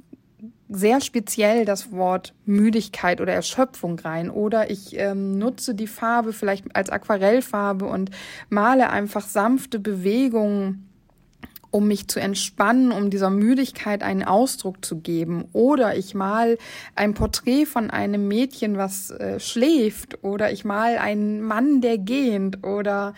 sehr 0.68 1.00
speziell 1.00 1.64
das 1.64 1.92
Wort 1.92 2.34
Müdigkeit 2.44 3.20
oder 3.20 3.32
Erschöpfung 3.32 3.98
rein. 3.98 4.30
Oder 4.30 4.70
ich 4.70 4.98
ähm, 4.98 5.38
nutze 5.38 5.75
die 5.75 5.87
Farbe 5.87 6.32
vielleicht 6.32 6.76
als 6.76 6.90
Aquarellfarbe 6.90 7.87
und 7.87 8.10
male 8.48 8.90
einfach 8.90 9.26
sanfte 9.26 9.78
Bewegungen 9.78 10.88
um 11.70 11.87
mich 11.87 12.08
zu 12.08 12.20
entspannen, 12.20 12.92
um 12.92 13.10
dieser 13.10 13.30
Müdigkeit 13.30 14.02
einen 14.02 14.22
Ausdruck 14.22 14.84
zu 14.84 15.00
geben. 15.00 15.44
Oder 15.52 15.96
ich 15.96 16.14
mal 16.14 16.56
ein 16.94 17.14
Porträt 17.14 17.66
von 17.66 17.90
einem 17.90 18.26
Mädchen, 18.26 18.78
was 18.78 19.10
äh, 19.10 19.38
schläft. 19.38 20.25
Oder 20.25 20.50
ich 20.50 20.64
mal 20.64 20.96
einen 20.96 21.42
Mann, 21.42 21.80
der 21.80 21.98
gehend. 21.98 22.64
Oder 22.64 23.14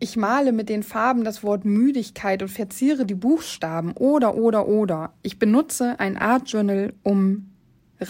ich 0.00 0.16
male 0.16 0.52
mit 0.52 0.68
den 0.68 0.82
Farben 0.82 1.24
das 1.24 1.44
Wort 1.44 1.64
Müdigkeit 1.64 2.42
und 2.42 2.48
verziere 2.48 3.06
die 3.06 3.14
Buchstaben 3.14 3.92
oder 3.92 4.34
oder 4.34 4.66
oder. 4.66 5.12
Ich 5.22 5.38
benutze 5.38 6.00
ein 6.00 6.16
Art 6.16 6.50
Journal, 6.50 6.94
um 7.02 7.50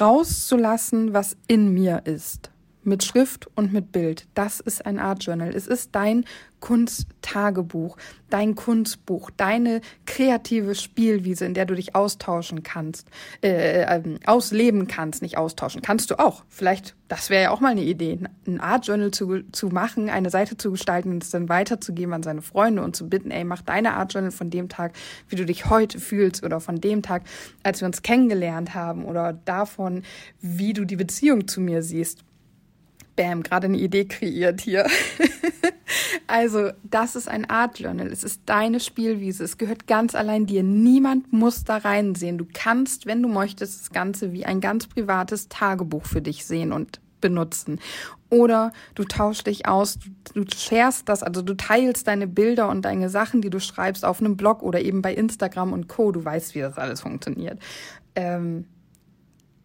rauszulassen, 0.01 1.13
was 1.13 1.37
in 1.49 1.75
mir 1.75 2.03
ist 2.05 2.50
mit 2.83 3.05
Schrift 3.05 3.49
und 3.55 3.73
mit 3.73 3.93
Bild. 3.93 4.27
Das 4.35 4.61
ist 4.61 4.87
ein 4.87 4.99
Art 4.99 5.25
Journal. 5.25 5.55
Es 5.55 5.67
ist 5.67 5.91
dein 5.95 6.25
Kunsttagebuch, 6.61 7.97
dein 8.29 8.55
Kunstbuch, 8.55 9.31
deine 9.37 9.81
kreative 10.07 10.75
Spielwiese, 10.75 11.47
in 11.47 11.55
der 11.55 11.65
du 11.65 11.75
dich 11.75 11.95
austauschen 11.95 12.63
kannst, 12.63 13.09
äh, 13.43 13.83
äh, 13.83 14.19
ausleben 14.27 14.87
kannst, 14.87 15.23
nicht 15.23 15.39
austauschen. 15.39 15.83
Kannst 15.83 16.11
du 16.11 16.19
auch. 16.19 16.45
Vielleicht, 16.49 16.95
das 17.09 17.31
wäre 17.31 17.45
ja 17.45 17.51
auch 17.51 17.61
mal 17.61 17.71
eine 17.71 17.83
Idee, 17.83 18.19
ein 18.47 18.61
Art 18.61 18.87
Journal 18.87 19.11
zu, 19.11 19.43
zu 19.53 19.69
machen, 19.69 20.11
eine 20.11 20.31
Seite 20.31 20.57
zu 20.57 20.71
gestalten 20.71 21.11
und 21.11 21.23
es 21.23 21.31
dann 21.31 21.49
weiterzugeben 21.49 22.13
an 22.13 22.23
seine 22.23 22.43
Freunde 22.43 22.83
und 22.83 22.95
zu 22.95 23.09
bitten, 23.09 23.31
ey, 23.31 23.45
mach 23.45 23.63
deine 23.63 23.95
Art 23.95 24.13
Journal 24.13 24.31
von 24.31 24.51
dem 24.51 24.69
Tag, 24.69 24.93
wie 25.29 25.37
du 25.37 25.47
dich 25.47 25.71
heute 25.71 25.99
fühlst 25.99 26.45
oder 26.45 26.61
von 26.61 26.81
dem 26.81 27.03
Tag, 27.03 27.23
als 27.63 27.81
wir 27.81 27.87
uns 27.87 28.03
kennengelernt 28.03 28.75
haben 28.75 29.07
oder 29.07 29.33
davon, 29.33 30.03
wie 30.41 30.75
du 30.75 30.85
die 30.85 30.97
Beziehung 30.97 31.49
zu 31.49 31.61
mir 31.61 31.83
siehst 31.83 32.23
Bam, 33.17 33.43
gerade 33.43 33.67
eine 33.67 33.79
Idee 33.79 34.07
kreiert 34.07 34.61
hier. 34.61 34.87
also, 36.27 36.71
das 36.85 37.17
ist 37.17 37.29
ein 37.29 37.49
Art 37.49 37.79
Journal. 37.79 38.09
Es 38.09 38.25
ist 38.25 38.43
deine 38.47 38.81
Spielwiese. 38.81 39.45
Es 39.45 39.59
gehört 39.59 39.87
ganz 39.87 40.15
allein 40.15 40.47
dir. 40.47 40.63
Niemand 40.63 41.33
muss 41.33 41.65
da 41.65 41.79
reinsehen. 41.79 42.39
Du 42.39 42.47
kannst, 42.53 43.07
wenn 43.07 43.23
du 43.23 43.29
möchtest, 43.29 43.81
das 43.81 43.91
Ganze 43.91 44.33
wie 44.33 44.47
ein 44.47 44.61
ganz 44.61 44.87
privates 44.87 45.49
Tagebuch 45.49 46.07
für 46.07 46.23
dich 46.23 46.45
sehen 46.45 46.73
und 46.73 47.01
benutzen. 47.21 47.81
Oder 48.31 48.73
du 48.95 49.05
tauschst 49.05 49.47
dich 49.47 49.67
aus, 49.67 49.99
du, 49.99 50.45
du 50.45 50.57
sharest 50.57 51.09
das, 51.09 51.23
also 51.23 51.43
du 51.43 51.57
teilst 51.57 52.07
deine 52.07 52.27
Bilder 52.27 52.69
und 52.69 52.83
deine 52.85 53.11
Sachen, 53.11 53.43
die 53.43 53.51
du 53.51 53.61
schreibst, 53.61 54.05
auf 54.05 54.21
einem 54.21 54.37
Blog 54.37 54.63
oder 54.63 54.81
eben 54.81 55.03
bei 55.03 55.13
Instagram 55.13 55.73
und 55.73 55.89
Co. 55.89 56.13
Du 56.13 56.25
weißt, 56.25 56.55
wie 56.55 56.61
das 56.61 56.79
alles 56.79 57.01
funktioniert. 57.01 57.59
Ähm, 58.15 58.67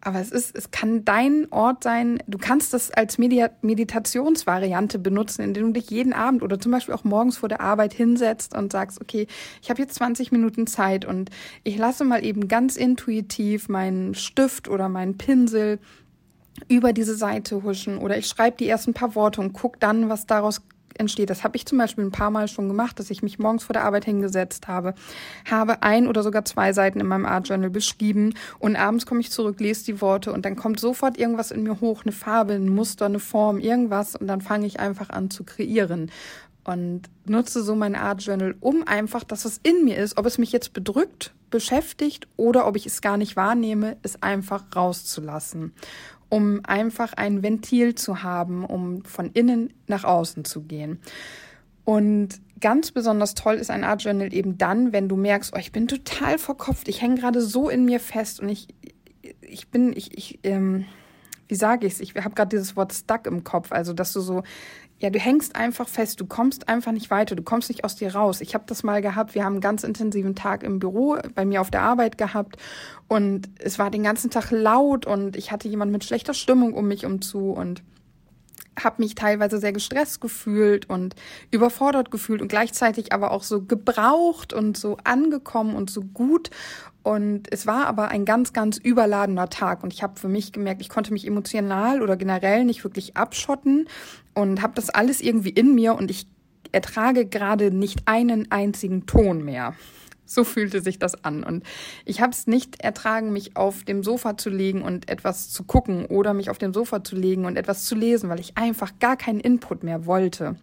aber 0.05 0.19
es 0.19 0.31
ist, 0.31 0.55
es 0.55 0.69
kann 0.69 1.03
dein 1.03 1.47
Ort 1.51 1.83
sein. 1.83 2.19
Du 2.27 2.37
kannst 2.37 2.75
das 2.75 2.91
als 2.91 3.17
Medi 3.17 3.43
Meditationsvariante 3.63 4.99
benutzen, 4.99 5.41
indem 5.41 5.73
du 5.73 5.79
dich 5.79 5.89
jeden 5.89 6.13
Abend 6.13 6.43
oder 6.43 6.59
zum 6.59 6.71
Beispiel 6.71 6.93
auch 6.93 7.03
morgens 7.03 7.37
vor 7.37 7.49
der 7.49 7.59
Arbeit 7.59 7.91
hinsetzt 7.91 8.55
und 8.55 8.71
sagst, 8.71 9.01
okay, 9.01 9.25
ich 9.63 9.71
habe 9.71 9.81
jetzt 9.81 9.95
20 9.95 10.31
Minuten 10.31 10.67
Zeit 10.67 11.05
und 11.05 11.31
ich 11.63 11.77
lasse 11.77 12.03
mal 12.03 12.23
eben 12.23 12.47
ganz 12.47 12.75
intuitiv 12.75 13.67
meinen 13.67 14.13
Stift 14.13 14.67
oder 14.69 14.89
meinen 14.89 15.17
Pinsel 15.17 15.79
über 16.67 16.93
diese 16.93 17.15
Seite 17.15 17.63
huschen 17.63 17.97
oder 17.97 18.15
ich 18.15 18.27
schreibe 18.27 18.57
die 18.57 18.69
ersten 18.69 18.93
paar 18.93 19.15
Worte 19.15 19.41
und 19.41 19.53
guck 19.53 19.79
dann, 19.79 20.07
was 20.07 20.27
daraus 20.27 20.61
entsteht. 20.99 21.29
Das 21.29 21.43
habe 21.43 21.55
ich 21.55 21.65
zum 21.65 21.77
Beispiel 21.77 22.05
ein 22.05 22.11
paar 22.11 22.31
Mal 22.31 22.47
schon 22.47 22.67
gemacht, 22.67 22.99
dass 22.99 23.09
ich 23.09 23.23
mich 23.23 23.39
morgens 23.39 23.63
vor 23.63 23.73
der 23.73 23.83
Arbeit 23.83 24.05
hingesetzt 24.05 24.67
habe, 24.67 24.93
habe 25.49 25.83
ein 25.83 26.07
oder 26.07 26.23
sogar 26.23 26.45
zwei 26.45 26.73
Seiten 26.73 26.99
in 26.99 27.07
meinem 27.07 27.25
Art 27.25 27.47
Journal 27.47 27.69
beschrieben 27.69 28.33
und 28.59 28.75
abends 28.75 29.05
komme 29.05 29.21
ich 29.21 29.31
zurück, 29.31 29.59
lese 29.59 29.85
die 29.85 30.01
Worte 30.01 30.31
und 30.33 30.45
dann 30.45 30.55
kommt 30.55 30.79
sofort 30.79 31.17
irgendwas 31.17 31.51
in 31.51 31.63
mir 31.63 31.79
hoch, 31.81 32.03
eine 32.03 32.11
Farbe, 32.11 32.53
ein 32.53 32.69
Muster, 32.69 33.05
eine 33.05 33.19
Form, 33.19 33.59
irgendwas 33.59 34.15
und 34.15 34.27
dann 34.27 34.41
fange 34.41 34.65
ich 34.65 34.79
einfach 34.79 35.09
an 35.09 35.29
zu 35.29 35.43
kreieren 35.43 36.11
und 36.65 37.03
nutze 37.25 37.63
so 37.63 37.75
mein 37.75 37.95
Art 37.95 38.23
Journal, 38.23 38.55
um 38.59 38.87
einfach 38.87 39.23
das, 39.23 39.45
was 39.45 39.59
in 39.63 39.85
mir 39.85 39.97
ist, 39.97 40.17
ob 40.17 40.25
es 40.25 40.37
mich 40.37 40.51
jetzt 40.51 40.73
bedrückt, 40.73 41.33
beschäftigt 41.51 42.27
oder 42.37 42.67
ob 42.67 42.75
ich 42.75 42.85
es 42.85 43.01
gar 43.01 43.17
nicht 43.17 43.35
wahrnehme, 43.35 43.97
es 44.01 44.21
einfach 44.21 44.63
rauszulassen 44.75 45.73
um 46.29 46.61
einfach 46.63 47.13
ein 47.13 47.43
Ventil 47.43 47.95
zu 47.95 48.23
haben, 48.23 48.65
um 48.65 49.03
von 49.03 49.31
innen 49.31 49.73
nach 49.87 50.03
außen 50.03 50.45
zu 50.45 50.61
gehen. 50.61 50.99
Und 51.83 52.41
ganz 52.59 52.91
besonders 52.91 53.35
toll 53.35 53.55
ist 53.55 53.69
ein 53.69 53.83
Art 53.83 54.03
Journal 54.03 54.33
eben 54.33 54.57
dann, 54.57 54.91
wenn 54.91 55.07
du 55.07 55.15
merkst, 55.15 55.53
oh, 55.55 55.59
ich 55.59 55.71
bin 55.71 55.87
total 55.87 56.37
verkopft, 56.37 56.87
ich 56.87 57.01
hänge 57.01 57.15
gerade 57.15 57.41
so 57.41 57.69
in 57.69 57.85
mir 57.85 57.99
fest 57.99 58.39
und 58.39 58.49
ich, 58.49 58.67
ich 59.41 59.69
bin, 59.69 59.93
ich, 59.95 60.17
ich, 60.17 60.39
ähm, 60.43 60.85
wie 61.47 61.55
sage 61.55 61.85
ich 61.85 61.93
es? 61.93 61.99
Ich 61.99 62.15
habe 62.15 62.33
gerade 62.33 62.49
dieses 62.49 62.75
Wort 62.75 62.91
stuck 62.91 63.27
im 63.27 63.43
Kopf, 63.43 63.71
also 63.71 63.93
dass 63.93 64.13
du 64.13 64.19
so 64.19 64.41
ja, 64.99 65.09
du 65.09 65.19
hängst 65.19 65.55
einfach 65.55 65.89
fest, 65.89 66.21
du 66.21 66.25
kommst 66.25 66.69
einfach 66.69 66.93
nicht 66.93 67.11
weiter, 67.11 67.35
du 67.35 67.43
kommst 67.43 67.69
nicht 67.69 67.83
aus 67.83 67.95
dir 67.95 68.15
raus. 68.15 68.39
Ich 68.39 68.53
habe 68.53 68.63
das 68.67 68.83
mal 68.83 69.01
gehabt, 69.01 69.35
wir 69.35 69.43
haben 69.43 69.53
einen 69.53 69.61
ganz 69.61 69.83
intensiven 69.83 70.35
Tag 70.35 70.63
im 70.63 70.79
Büro 70.79 71.17
bei 71.33 71.43
mir 71.43 71.59
auf 71.61 71.69
der 71.69 71.81
Arbeit 71.81 72.17
gehabt 72.17 72.57
und 73.07 73.49
es 73.59 73.77
war 73.77 73.91
den 73.91 74.03
ganzen 74.03 74.29
Tag 74.29 74.51
laut 74.51 75.05
und 75.05 75.35
ich 75.35 75.51
hatte 75.51 75.67
jemand 75.67 75.91
mit 75.91 76.05
schlechter 76.05 76.33
Stimmung 76.33 76.73
um 76.73 76.87
mich 76.87 77.05
umzu 77.05 77.51
und 77.51 77.83
habe 78.81 79.01
mich 79.01 79.15
teilweise 79.15 79.57
sehr 79.57 79.73
gestresst 79.73 80.21
gefühlt 80.21 80.89
und 80.89 81.15
überfordert 81.51 82.11
gefühlt 82.11 82.41
und 82.41 82.47
gleichzeitig 82.47 83.13
aber 83.13 83.31
auch 83.31 83.43
so 83.43 83.61
gebraucht 83.61 84.53
und 84.53 84.77
so 84.77 84.97
angekommen 85.03 85.75
und 85.75 85.89
so 85.89 86.01
gut. 86.01 86.49
Und 87.05 87.53
es 87.53 87.67
war 87.67 87.85
aber 87.85 88.07
ein 88.07 88.25
ganz, 88.25 88.51
ganz 88.51 88.77
überladener 88.77 89.47
Tag. 89.49 89.83
Und 89.83 89.93
ich 89.93 90.01
habe 90.01 90.19
für 90.19 90.27
mich 90.27 90.51
gemerkt, 90.51 90.81
ich 90.81 90.89
konnte 90.89 91.13
mich 91.13 91.27
emotional 91.27 92.01
oder 92.01 92.17
generell 92.17 92.65
nicht 92.65 92.83
wirklich 92.83 93.15
abschotten 93.15 93.87
und 94.33 94.63
habe 94.63 94.73
das 94.73 94.89
alles 94.89 95.21
irgendwie 95.21 95.51
in 95.51 95.75
mir 95.75 95.93
und 95.93 96.09
ich 96.09 96.25
ertrage 96.71 97.27
gerade 97.27 97.69
nicht 97.69 98.07
einen 98.07 98.51
einzigen 98.51 99.05
Ton 99.05 99.45
mehr. 99.45 99.75
So 100.25 100.43
fühlte 100.43 100.81
sich 100.81 100.97
das 100.97 101.23
an. 101.23 101.43
Und 101.43 101.63
ich 102.05 102.21
habe 102.21 102.31
es 102.31 102.47
nicht 102.47 102.81
ertragen, 102.81 103.31
mich 103.31 103.55
auf 103.55 103.83
dem 103.83 104.01
Sofa 104.01 104.35
zu 104.35 104.49
legen 104.49 104.81
und 104.81 105.07
etwas 105.07 105.51
zu 105.51 105.63
gucken 105.63 106.07
oder 106.07 106.33
mich 106.33 106.49
auf 106.49 106.57
dem 106.57 106.73
Sofa 106.73 107.03
zu 107.03 107.15
legen 107.15 107.45
und 107.45 107.55
etwas 107.55 107.85
zu 107.85 107.93
lesen, 107.93 108.31
weil 108.31 108.39
ich 108.39 108.57
einfach 108.57 108.97
gar 108.99 109.15
keinen 109.15 109.41
Input 109.41 109.83
mehr 109.83 110.07
wollte. 110.07 110.55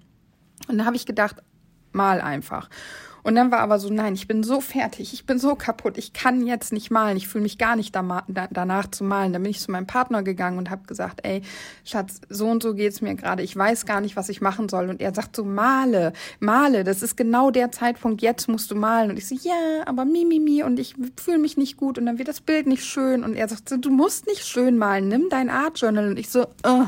Und 0.66 0.78
da 0.78 0.86
habe 0.86 0.96
ich 0.96 1.06
gedacht, 1.06 1.36
mal 1.92 2.20
einfach. 2.20 2.68
Und 3.22 3.36
dann 3.36 3.52
war 3.52 3.60
aber 3.60 3.78
so, 3.78 3.88
nein, 3.88 4.14
ich 4.14 4.26
bin 4.26 4.42
so 4.42 4.60
fertig, 4.60 5.12
ich 5.12 5.26
bin 5.26 5.38
so 5.38 5.54
kaputt, 5.54 5.96
ich 5.96 6.12
kann 6.12 6.44
jetzt 6.46 6.72
nicht 6.72 6.90
malen, 6.90 7.16
ich 7.16 7.28
fühle 7.28 7.42
mich 7.42 7.56
gar 7.56 7.76
nicht 7.76 7.94
da, 7.94 8.24
da, 8.26 8.48
danach 8.50 8.90
zu 8.90 9.04
malen. 9.04 9.32
Dann 9.32 9.42
bin 9.42 9.50
ich 9.50 9.60
zu 9.60 9.70
meinem 9.70 9.86
Partner 9.86 10.22
gegangen 10.22 10.58
und 10.58 10.70
habe 10.70 10.82
gesagt, 10.86 11.20
ey, 11.22 11.42
Schatz, 11.84 12.20
so 12.28 12.48
und 12.48 12.62
so 12.62 12.74
geht's 12.74 13.00
mir 13.00 13.14
gerade, 13.14 13.42
ich 13.42 13.56
weiß 13.56 13.86
gar 13.86 14.00
nicht, 14.00 14.16
was 14.16 14.28
ich 14.28 14.40
machen 14.40 14.68
soll. 14.68 14.88
Und 14.88 15.00
er 15.00 15.14
sagt 15.14 15.36
so, 15.36 15.44
male, 15.44 16.12
male, 16.40 16.82
das 16.82 17.02
ist 17.02 17.16
genau 17.16 17.50
der 17.50 17.70
Zeitpunkt, 17.70 18.22
jetzt 18.22 18.48
musst 18.48 18.70
du 18.70 18.74
malen. 18.74 19.10
Und 19.10 19.16
ich 19.16 19.28
so, 19.28 19.36
ja, 19.40 19.82
aber 19.86 20.04
mi, 20.04 20.24
mi, 20.24 20.40
mi, 20.40 20.64
und 20.64 20.80
ich 20.80 20.96
fühle 21.16 21.38
mich 21.38 21.56
nicht 21.56 21.76
gut 21.76 21.98
und 21.98 22.06
dann 22.06 22.18
wird 22.18 22.28
das 22.28 22.40
Bild 22.40 22.66
nicht 22.66 22.84
schön. 22.84 23.22
Und 23.22 23.34
er 23.34 23.48
sagt 23.48 23.68
so, 23.68 23.76
du 23.76 23.90
musst 23.90 24.26
nicht 24.26 24.44
schön 24.44 24.78
malen, 24.78 25.06
nimm 25.08 25.28
dein 25.30 25.48
Art 25.48 25.80
Journal. 25.80 26.08
Und 26.08 26.18
ich 26.18 26.28
so, 26.28 26.42
uh, 26.66 26.86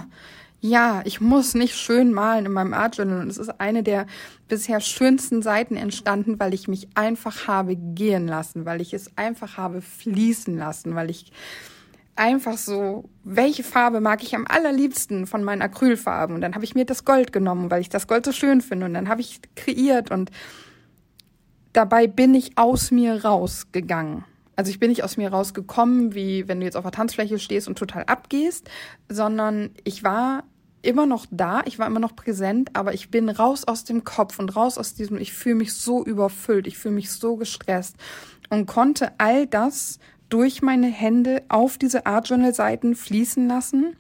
ja, 0.65 1.03
ich 1.05 1.21
muss 1.21 1.53
nicht 1.53 1.77
schön 1.77 2.15
malen 2.15 2.47
in 2.47 2.53
meinem 2.53 2.73
Art 2.73 2.97
Journal. 2.97 3.21
Und 3.21 3.29
es 3.29 3.37
ist 3.37 3.61
eine 3.61 3.83
der 3.83 4.07
bisher 4.49 4.81
schönsten 4.81 5.43
Seiten 5.43 5.77
entstanden, 5.77 6.41
weil 6.41 6.55
ich 6.55 6.69
mich 6.69 6.89
einfach 6.95 7.47
habe 7.47 7.77
gehen 7.77 8.27
lassen, 8.27 8.65
weil 8.65 8.81
ich 8.81 8.95
es 8.95 9.15
einfach 9.19 9.59
habe 9.59 9.83
fließen 9.83 10.57
lassen, 10.57 10.95
weil 10.95 11.11
ich 11.11 11.33
einfach 12.17 12.57
so, 12.57 13.11
welche 13.25 13.63
Farbe 13.63 14.01
mag 14.01 14.23
ich 14.23 14.35
am 14.35 14.47
allerliebsten 14.49 15.27
von 15.27 15.45
meinen 15.45 15.61
Acrylfarben? 15.61 16.35
Und 16.35 16.41
dann 16.41 16.55
habe 16.55 16.65
ich 16.65 16.75
mir 16.75 16.87
das 16.87 17.05
Gold 17.05 17.31
genommen, 17.31 17.71
weil 17.71 17.83
ich 17.83 17.91
das 17.91 18.07
Gold 18.07 18.25
so 18.25 18.33
schön 18.33 18.63
finde. 18.63 18.87
Und 18.87 18.95
dann 18.95 19.11
habe 19.11 19.21
ich 19.21 19.41
kreiert 19.57 20.11
und 20.11 20.31
dabei 21.75 22.07
bin 22.07 22.35
ich 22.35 22.57
aus 22.57 22.91
mir 22.91 23.23
rausgegangen. 23.23 24.25
Also 24.57 24.71
ich 24.71 24.81
bin 24.81 24.89
nicht 24.89 25.05
aus 25.05 25.19
mir 25.19 25.29
rausgekommen, 25.29 26.15
wie 26.15 26.49
wenn 26.49 26.61
du 26.61 26.65
jetzt 26.65 26.77
auf 26.77 26.85
der 26.85 26.93
Tanzfläche 26.93 27.39
stehst 27.39 27.69
und 27.69 27.77
total 27.77 28.05
abgehst, 28.05 28.71
sondern 29.11 29.71
ich 29.85 30.05
war 30.05 30.45
immer 30.85 31.07
noch 31.07 31.27
da, 31.31 31.63
ich 31.65 31.79
war 31.79 31.87
immer 31.87 32.01
noch 32.01 32.17
präsent, 32.17 32.71
aber 32.75 32.95
ich 32.95 33.11
bin 33.11 33.29
raus 33.29 33.65
aus 33.65 33.85
dem 33.85 34.05
Kopf 34.05 34.39
und 34.39 34.55
raus 34.55 34.79
aus 34.79 34.95
diesem, 34.95 35.19
ich 35.19 35.33
fühle 35.33 35.57
mich 35.57 35.73
so 35.75 36.05
überfüllt, 36.05 36.67
ich 36.67 36.79
fühle 36.79 36.95
mich 36.95 37.11
so 37.11 37.37
gestresst 37.37 37.97
und 38.51 38.67
konnte 38.67 39.13
all 39.19 39.47
das 39.47 39.99
durch 40.29 40.63
meine 40.63 40.87
Hände 40.87 41.43
auf 41.49 41.79
diese 41.79 42.07
Art 42.07 42.29
Journal 42.29 42.55
Seiten 42.55 42.95
fließen 42.95 43.47
lassen. 43.47 43.97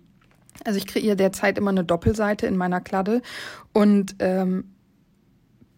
Also 0.64 0.78
ich 0.78 0.86
kreiere 0.86 1.16
derzeit 1.16 1.58
immer 1.58 1.70
eine 1.70 1.84
Doppelseite 1.84 2.46
in 2.46 2.56
meiner 2.56 2.80
Kladde 2.80 3.22
und 3.72 4.16
ähm, 4.20 4.74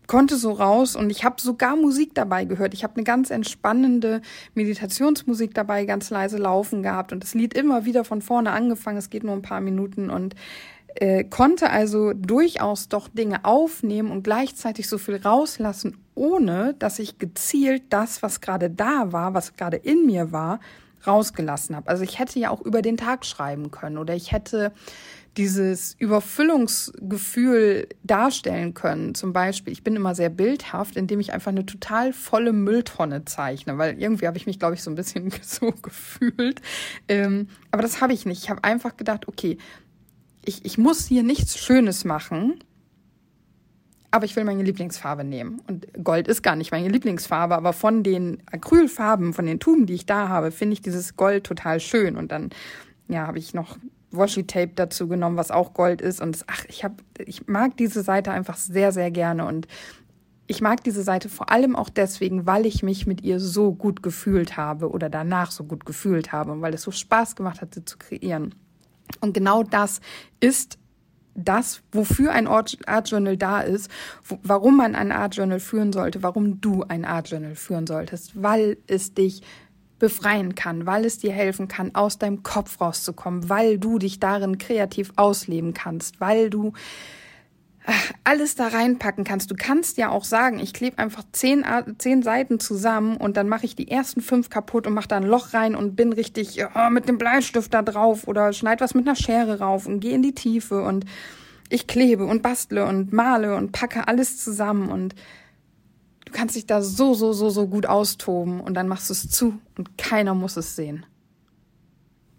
konnte 0.06 0.36
so 0.36 0.52
raus 0.52 0.96
und 0.96 1.10
ich 1.10 1.24
habe 1.24 1.40
sogar 1.40 1.76
Musik 1.76 2.14
dabei 2.14 2.44
gehört. 2.44 2.74
Ich 2.74 2.84
habe 2.84 2.94
eine 2.96 3.04
ganz 3.04 3.30
entspannende 3.30 4.22
Meditationsmusik 4.54 5.54
dabei, 5.54 5.84
ganz 5.84 6.10
leise 6.10 6.38
laufen 6.38 6.82
gehabt 6.82 7.12
und 7.12 7.22
das 7.22 7.34
Lied 7.34 7.54
immer 7.54 7.84
wieder 7.84 8.04
von 8.04 8.22
vorne 8.22 8.52
angefangen. 8.52 8.98
Es 8.98 9.10
geht 9.10 9.24
nur 9.24 9.34
ein 9.34 9.42
paar 9.42 9.60
Minuten 9.60 10.10
und 10.10 10.34
äh, 11.00 11.24
konnte 11.24 11.70
also 11.70 12.12
durchaus 12.12 12.88
doch 12.88 13.08
Dinge 13.08 13.44
aufnehmen 13.44 14.10
und 14.10 14.22
gleichzeitig 14.22 14.88
so 14.88 14.98
viel 14.98 15.16
rauslassen, 15.16 15.98
ohne 16.14 16.74
dass 16.78 16.98
ich 16.98 17.18
gezielt 17.18 17.84
das, 17.90 18.22
was 18.22 18.40
gerade 18.40 18.70
da 18.70 19.12
war, 19.12 19.34
was 19.34 19.56
gerade 19.56 19.76
in 19.76 20.06
mir 20.06 20.32
war, 20.32 20.60
rausgelassen 21.06 21.76
habe. 21.76 21.88
Also 21.88 22.02
ich 22.02 22.18
hätte 22.18 22.38
ja 22.38 22.50
auch 22.50 22.62
über 22.62 22.82
den 22.82 22.96
Tag 22.96 23.24
schreiben 23.24 23.70
können 23.70 23.98
oder 23.98 24.14
ich 24.14 24.32
hätte 24.32 24.72
dieses 25.36 25.94
Überfüllungsgefühl 25.98 27.88
darstellen 28.02 28.72
können. 28.72 29.14
Zum 29.14 29.32
Beispiel, 29.34 29.72
ich 29.72 29.84
bin 29.84 29.94
immer 29.94 30.14
sehr 30.14 30.30
bildhaft, 30.30 30.96
indem 30.96 31.20
ich 31.20 31.32
einfach 31.32 31.50
eine 31.50 31.66
total 31.66 32.12
volle 32.14 32.52
Mülltonne 32.52 33.26
zeichne, 33.26 33.76
weil 33.76 34.00
irgendwie 34.00 34.26
habe 34.26 34.38
ich 34.38 34.46
mich, 34.46 34.58
glaube 34.58 34.74
ich, 34.74 34.82
so 34.82 34.90
ein 34.90 34.94
bisschen 34.94 35.30
so 35.42 35.72
gefühlt. 35.82 36.62
Ähm, 37.08 37.48
aber 37.70 37.82
das 37.82 38.00
habe 38.00 38.14
ich 38.14 38.24
nicht. 38.24 38.44
Ich 38.44 38.50
habe 38.50 38.64
einfach 38.64 38.96
gedacht, 38.96 39.28
okay, 39.28 39.58
ich, 40.46 40.64
ich 40.64 40.78
muss 40.78 41.06
hier 41.06 41.22
nichts 41.22 41.58
Schönes 41.58 42.04
machen, 42.04 42.62
aber 44.10 44.24
ich 44.24 44.34
will 44.36 44.44
meine 44.44 44.62
Lieblingsfarbe 44.62 45.24
nehmen. 45.24 45.60
Und 45.66 45.86
Gold 46.02 46.28
ist 46.28 46.42
gar 46.42 46.56
nicht 46.56 46.70
meine 46.72 46.88
Lieblingsfarbe, 46.88 47.54
aber 47.54 47.72
von 47.72 48.02
den 48.02 48.42
Acrylfarben, 48.50 49.34
von 49.34 49.44
den 49.44 49.60
Tuben, 49.60 49.86
die 49.86 49.94
ich 49.94 50.06
da 50.06 50.28
habe, 50.28 50.52
finde 50.52 50.74
ich 50.74 50.80
dieses 50.80 51.16
Gold 51.16 51.44
total 51.44 51.80
schön. 51.80 52.16
Und 52.16 52.32
dann, 52.32 52.50
ja, 53.08 53.26
habe 53.26 53.38
ich 53.38 53.52
noch 53.52 53.76
Washi-Tape 54.12 54.72
dazu 54.74 55.08
genommen, 55.08 55.36
was 55.36 55.50
auch 55.50 55.74
Gold 55.74 56.00
ist. 56.00 56.20
Und 56.20 56.44
ach, 56.46 56.64
ich 56.68 56.84
habe, 56.84 56.94
ich 57.18 57.46
mag 57.48 57.76
diese 57.76 58.02
Seite 58.02 58.30
einfach 58.30 58.56
sehr, 58.56 58.92
sehr 58.92 59.10
gerne. 59.10 59.44
Und 59.44 59.66
ich 60.46 60.60
mag 60.60 60.82
diese 60.84 61.02
Seite 61.02 61.28
vor 61.28 61.50
allem 61.50 61.74
auch 61.74 61.90
deswegen, 61.90 62.46
weil 62.46 62.66
ich 62.66 62.82
mich 62.84 63.06
mit 63.06 63.22
ihr 63.22 63.40
so 63.40 63.74
gut 63.74 64.02
gefühlt 64.02 64.56
habe 64.56 64.90
oder 64.90 65.10
danach 65.10 65.50
so 65.50 65.64
gut 65.64 65.84
gefühlt 65.84 66.30
habe 66.32 66.52
und 66.52 66.62
weil 66.62 66.72
es 66.72 66.82
so 66.82 66.92
Spaß 66.92 67.34
gemacht 67.34 67.60
hat, 67.60 67.74
sie 67.74 67.84
zu 67.84 67.98
kreieren. 67.98 68.54
Und 69.20 69.34
genau 69.34 69.62
das 69.62 70.00
ist 70.40 70.78
das, 71.34 71.82
wofür 71.92 72.32
ein 72.32 72.46
Art 72.46 73.10
Journal 73.10 73.36
da 73.36 73.60
ist, 73.60 73.90
warum 74.42 74.78
man 74.78 74.94
ein 74.94 75.12
Art 75.12 75.36
Journal 75.36 75.60
führen 75.60 75.92
sollte, 75.92 76.22
warum 76.22 76.60
du 76.60 76.82
ein 76.84 77.04
Art 77.04 77.30
Journal 77.30 77.54
führen 77.54 77.86
solltest, 77.86 78.42
weil 78.42 78.78
es 78.86 79.12
dich 79.12 79.42
befreien 79.98 80.54
kann, 80.54 80.86
weil 80.86 81.04
es 81.04 81.18
dir 81.18 81.32
helfen 81.32 81.68
kann, 81.68 81.94
aus 81.94 82.18
deinem 82.18 82.42
Kopf 82.42 82.80
rauszukommen, 82.80 83.48
weil 83.48 83.78
du 83.78 83.98
dich 83.98 84.20
darin 84.20 84.58
kreativ 84.58 85.12
ausleben 85.16 85.74
kannst, 85.74 86.20
weil 86.20 86.50
du 86.50 86.72
alles 88.24 88.56
da 88.56 88.68
reinpacken 88.68 89.24
kannst. 89.24 89.50
Du 89.50 89.54
kannst 89.54 89.96
ja 89.96 90.10
auch 90.10 90.24
sagen, 90.24 90.58
ich 90.58 90.72
klebe 90.72 90.98
einfach 90.98 91.24
zehn, 91.32 91.64
zehn 91.98 92.22
Seiten 92.22 92.58
zusammen 92.58 93.16
und 93.16 93.36
dann 93.36 93.48
mache 93.48 93.66
ich 93.66 93.76
die 93.76 93.90
ersten 93.90 94.20
fünf 94.20 94.50
kaputt 94.50 94.86
und 94.86 94.94
mache 94.94 95.08
da 95.08 95.16
ein 95.16 95.22
Loch 95.22 95.54
rein 95.54 95.76
und 95.76 95.94
bin 95.94 96.12
richtig 96.12 96.64
oh, 96.74 96.90
mit 96.90 97.08
dem 97.08 97.18
Bleistift 97.18 97.72
da 97.72 97.82
drauf 97.82 98.26
oder 98.26 98.52
schneid 98.52 98.80
was 98.80 98.94
mit 98.94 99.06
einer 99.06 99.16
Schere 99.16 99.60
rauf 99.60 99.86
und 99.86 100.00
gehe 100.00 100.14
in 100.14 100.22
die 100.22 100.34
Tiefe 100.34 100.82
und 100.82 101.04
ich 101.68 101.86
klebe 101.86 102.24
und 102.24 102.42
bastle 102.42 102.86
und 102.86 103.12
male 103.12 103.56
und 103.56 103.72
packe 103.72 104.08
alles 104.08 104.42
zusammen 104.42 104.88
und 104.88 105.14
Du 106.26 106.32
kannst 106.32 106.56
dich 106.56 106.66
da 106.66 106.82
so, 106.82 107.14
so, 107.14 107.32
so, 107.32 107.50
so 107.50 107.68
gut 107.68 107.86
austoben 107.86 108.60
und 108.60 108.74
dann 108.74 108.88
machst 108.88 109.08
du 109.08 109.12
es 109.12 109.30
zu 109.30 109.60
und 109.78 109.96
keiner 109.96 110.34
muss 110.34 110.56
es 110.56 110.74
sehen. 110.74 111.06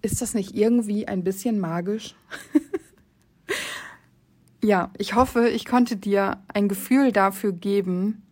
Ist 0.02 0.22
das 0.22 0.34
nicht 0.34 0.56
irgendwie 0.56 1.08
ein 1.08 1.24
bisschen 1.24 1.58
magisch? 1.58 2.14
ja, 4.68 4.92
ich 4.98 5.16
hoffe, 5.16 5.48
ich 5.48 5.66
konnte 5.66 5.96
dir 5.96 6.44
ein 6.54 6.68
Gefühl 6.68 7.12
dafür 7.12 7.54
geben. 7.54 8.24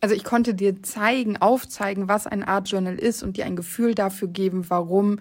Also 0.00 0.14
ich 0.14 0.24
konnte 0.24 0.54
dir 0.54 0.82
zeigen, 0.82 1.36
aufzeigen, 1.36 2.08
was 2.08 2.26
ein 2.26 2.44
Art 2.44 2.68
Journal 2.68 2.94
ist 2.94 3.22
und 3.22 3.36
dir 3.36 3.44
ein 3.44 3.56
Gefühl 3.56 3.94
dafür 3.94 4.28
geben, 4.28 4.70
warum 4.70 5.18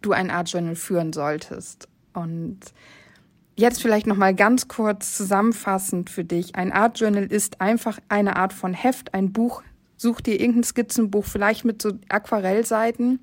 du 0.00 0.12
ein 0.12 0.30
Art 0.30 0.50
Journal 0.50 0.74
führen 0.74 1.12
solltest. 1.12 1.88
Und 2.12 2.58
Jetzt 3.54 3.82
vielleicht 3.82 4.06
noch 4.06 4.16
mal 4.16 4.34
ganz 4.34 4.66
kurz 4.66 5.14
zusammenfassend 5.16 6.08
für 6.08 6.24
dich. 6.24 6.56
Ein 6.56 6.72
Art 6.72 6.98
Journal 6.98 7.26
ist 7.26 7.60
einfach 7.60 7.98
eine 8.08 8.36
Art 8.36 8.54
von 8.54 8.72
Heft, 8.72 9.12
ein 9.12 9.32
Buch. 9.32 9.62
Such 9.98 10.22
dir 10.22 10.40
irgendein 10.40 10.64
Skizzenbuch, 10.64 11.26
vielleicht 11.26 11.64
mit 11.66 11.82
so 11.82 11.92
Aquarellseiten, 12.08 13.20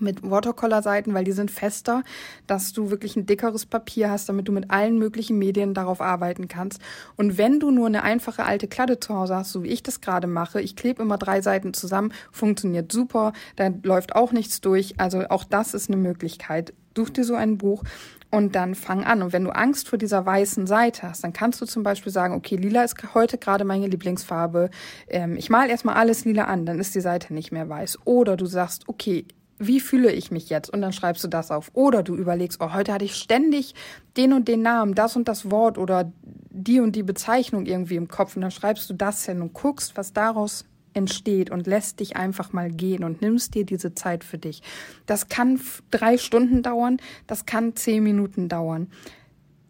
mit 0.00 0.28
Watercolor-Seiten, 0.28 1.14
weil 1.14 1.24
die 1.24 1.32
sind 1.32 1.50
fester, 1.50 2.02
dass 2.46 2.72
du 2.72 2.90
wirklich 2.90 3.16
ein 3.16 3.26
dickeres 3.26 3.66
Papier 3.66 4.10
hast, 4.10 4.28
damit 4.28 4.48
du 4.48 4.52
mit 4.52 4.70
allen 4.70 4.98
möglichen 4.98 5.38
Medien 5.38 5.74
darauf 5.74 6.00
arbeiten 6.00 6.48
kannst. 6.48 6.80
Und 7.16 7.38
wenn 7.38 7.60
du 7.60 7.70
nur 7.70 7.86
eine 7.86 8.02
einfache 8.02 8.44
alte 8.44 8.68
Kladde 8.68 9.00
zu 9.00 9.14
Hause 9.14 9.36
hast, 9.36 9.52
so 9.52 9.62
wie 9.62 9.68
ich 9.68 9.82
das 9.82 10.00
gerade 10.00 10.26
mache, 10.26 10.60
ich 10.60 10.76
klebe 10.76 11.02
immer 11.02 11.18
drei 11.18 11.40
Seiten 11.40 11.74
zusammen, 11.74 12.12
funktioniert 12.30 12.92
super, 12.92 13.32
da 13.56 13.70
läuft 13.82 14.14
auch 14.14 14.32
nichts 14.32 14.60
durch. 14.60 14.98
Also 14.98 15.28
auch 15.28 15.44
das 15.44 15.74
ist 15.74 15.90
eine 15.90 15.96
Möglichkeit. 15.96 16.74
Such 16.96 17.10
dir 17.10 17.24
so 17.24 17.34
ein 17.34 17.58
Buch 17.58 17.82
und 18.30 18.54
dann 18.54 18.74
fang 18.74 19.04
an. 19.04 19.22
Und 19.22 19.32
wenn 19.32 19.44
du 19.44 19.50
Angst 19.50 19.88
vor 19.88 19.98
dieser 19.98 20.26
weißen 20.26 20.66
Seite 20.66 21.08
hast, 21.08 21.24
dann 21.24 21.32
kannst 21.32 21.60
du 21.60 21.66
zum 21.66 21.82
Beispiel 21.82 22.12
sagen, 22.12 22.34
okay, 22.34 22.56
lila 22.56 22.82
ist 22.82 22.96
heute 23.14 23.38
gerade 23.38 23.64
meine 23.64 23.86
Lieblingsfarbe. 23.86 24.70
Ähm, 25.08 25.36
ich 25.36 25.50
mal 25.50 25.70
erstmal 25.70 25.96
alles 25.96 26.24
lila 26.24 26.44
an, 26.44 26.66
dann 26.66 26.78
ist 26.78 26.94
die 26.94 27.00
Seite 27.00 27.32
nicht 27.34 27.52
mehr 27.52 27.68
weiß. 27.68 27.98
Oder 28.04 28.36
du 28.36 28.46
sagst, 28.46 28.88
okay, 28.88 29.26
wie 29.58 29.80
fühle 29.80 30.12
ich 30.12 30.30
mich 30.30 30.48
jetzt? 30.48 30.70
Und 30.70 30.82
dann 30.82 30.92
schreibst 30.92 31.24
du 31.24 31.28
das 31.28 31.50
auf. 31.50 31.70
Oder 31.74 32.02
du 32.02 32.14
überlegst, 32.14 32.60
oh, 32.60 32.72
heute 32.72 32.92
hatte 32.92 33.04
ich 33.04 33.14
ständig 33.14 33.74
den 34.16 34.32
und 34.32 34.48
den 34.48 34.62
Namen, 34.62 34.94
das 34.94 35.16
und 35.16 35.28
das 35.28 35.50
Wort 35.50 35.78
oder 35.78 36.12
die 36.22 36.80
und 36.80 36.96
die 36.96 37.02
Bezeichnung 37.02 37.66
irgendwie 37.66 37.96
im 37.96 38.08
Kopf. 38.08 38.36
Und 38.36 38.42
dann 38.42 38.50
schreibst 38.50 38.88
du 38.90 38.94
das 38.94 39.24
hin 39.24 39.40
und 39.40 39.54
guckst, 39.54 39.96
was 39.96 40.12
daraus 40.12 40.64
entsteht 40.96 41.50
und 41.50 41.66
lässt 41.66 42.00
dich 42.00 42.16
einfach 42.16 42.52
mal 42.52 42.70
gehen 42.70 43.04
und 43.04 43.20
nimmst 43.20 43.54
dir 43.54 43.64
diese 43.64 43.94
Zeit 43.94 44.24
für 44.24 44.38
dich. 44.38 44.62
Das 45.04 45.28
kann 45.28 45.60
drei 45.90 46.16
Stunden 46.16 46.62
dauern, 46.62 46.96
das 47.26 47.46
kann 47.46 47.76
zehn 47.76 48.02
Minuten 48.02 48.48
dauern. 48.48 48.88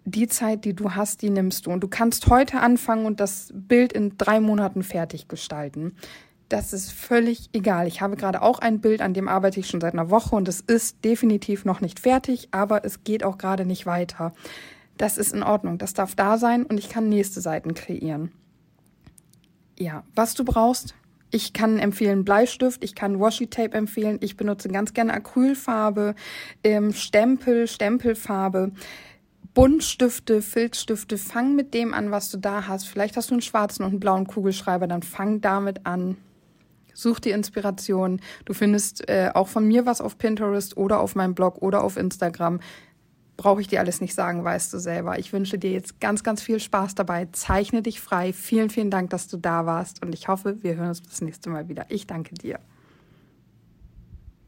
Die 0.04 0.28
Zeit, 0.28 0.64
die 0.64 0.74
du 0.74 0.94
hast, 0.94 1.22
die 1.22 1.30
nimmst 1.30 1.66
du. 1.66 1.72
Und 1.72 1.80
du 1.80 1.88
kannst 1.88 2.28
heute 2.28 2.60
anfangen 2.60 3.06
und 3.06 3.18
das 3.18 3.52
Bild 3.52 3.92
in 3.92 4.16
drei 4.16 4.38
Monaten 4.38 4.84
fertig 4.84 5.26
gestalten. 5.26 5.96
Das 6.48 6.72
ist 6.72 6.92
völlig 6.92 7.50
egal. 7.52 7.88
Ich 7.88 8.00
habe 8.00 8.16
gerade 8.16 8.40
auch 8.40 8.60
ein 8.60 8.80
Bild, 8.80 9.00
an 9.00 9.14
dem 9.14 9.26
arbeite 9.26 9.58
ich 9.58 9.68
schon 9.68 9.80
seit 9.80 9.94
einer 9.94 10.10
Woche 10.10 10.36
und 10.36 10.46
es 10.48 10.60
ist 10.60 11.04
definitiv 11.04 11.64
noch 11.64 11.80
nicht 11.80 11.98
fertig, 11.98 12.48
aber 12.52 12.84
es 12.84 13.02
geht 13.02 13.24
auch 13.24 13.36
gerade 13.36 13.66
nicht 13.66 13.84
weiter. 13.84 14.32
Das 14.96 15.18
ist 15.18 15.34
in 15.34 15.42
Ordnung. 15.42 15.78
Das 15.78 15.92
darf 15.92 16.14
da 16.14 16.38
sein 16.38 16.64
und 16.64 16.78
ich 16.78 16.88
kann 16.88 17.08
nächste 17.08 17.40
Seiten 17.40 17.74
kreieren. 17.74 18.30
Ja, 19.78 20.04
was 20.14 20.34
du 20.34 20.44
brauchst, 20.44 20.94
ich 21.30 21.52
kann 21.52 21.78
empfehlen 21.78 22.24
Bleistift, 22.24 22.82
ich 22.84 22.94
kann 22.94 23.20
Washi 23.20 23.48
Tape 23.48 23.76
empfehlen. 23.76 24.18
Ich 24.20 24.36
benutze 24.36 24.68
ganz 24.68 24.94
gerne 24.94 25.12
Acrylfarbe, 25.12 26.14
ähm, 26.62 26.92
Stempel, 26.92 27.66
Stempelfarbe. 27.66 28.72
Buntstifte, 29.52 30.42
Filzstifte, 30.42 31.16
fang 31.16 31.56
mit 31.56 31.72
dem 31.72 31.94
an, 31.94 32.10
was 32.10 32.30
du 32.30 32.36
da 32.36 32.68
hast. 32.68 32.86
Vielleicht 32.86 33.16
hast 33.16 33.30
du 33.30 33.34
einen 33.34 33.40
schwarzen 33.40 33.84
und 33.84 33.90
einen 33.90 34.00
blauen 34.00 34.26
Kugelschreiber, 34.26 34.86
dann 34.86 35.02
fang 35.02 35.40
damit 35.40 35.86
an. 35.86 36.18
Such 36.96 37.20
die 37.20 37.30
Inspiration. 37.30 38.20
Du 38.46 38.54
findest 38.54 39.08
äh, 39.08 39.30
auch 39.34 39.48
von 39.48 39.68
mir 39.68 39.84
was 39.84 40.00
auf 40.00 40.16
Pinterest 40.16 40.76
oder 40.76 41.00
auf 41.00 41.14
meinem 41.14 41.34
Blog 41.34 41.60
oder 41.60 41.84
auf 41.84 41.96
Instagram 41.96 42.60
brauche 43.36 43.60
ich 43.60 43.68
dir 43.68 43.80
alles 43.80 44.00
nicht 44.00 44.14
sagen, 44.14 44.44
weißt 44.44 44.72
du 44.72 44.78
selber. 44.78 45.18
Ich 45.18 45.32
wünsche 45.34 45.58
dir 45.58 45.70
jetzt 45.70 46.00
ganz, 46.00 46.22
ganz 46.22 46.42
viel 46.42 46.58
Spaß 46.58 46.94
dabei. 46.94 47.28
Zeichne 47.32 47.82
dich 47.82 48.00
frei. 48.00 48.32
Vielen, 48.32 48.70
vielen 48.70 48.90
Dank, 48.90 49.10
dass 49.10 49.28
du 49.28 49.36
da 49.36 49.66
warst 49.66 50.02
und 50.02 50.14
ich 50.14 50.28
hoffe, 50.28 50.62
wir 50.62 50.76
hören 50.76 50.88
uns 50.88 51.02
das 51.02 51.20
nächste 51.20 51.50
Mal 51.50 51.68
wieder. 51.68 51.84
Ich 51.90 52.06
danke 52.06 52.34
dir. 52.34 52.58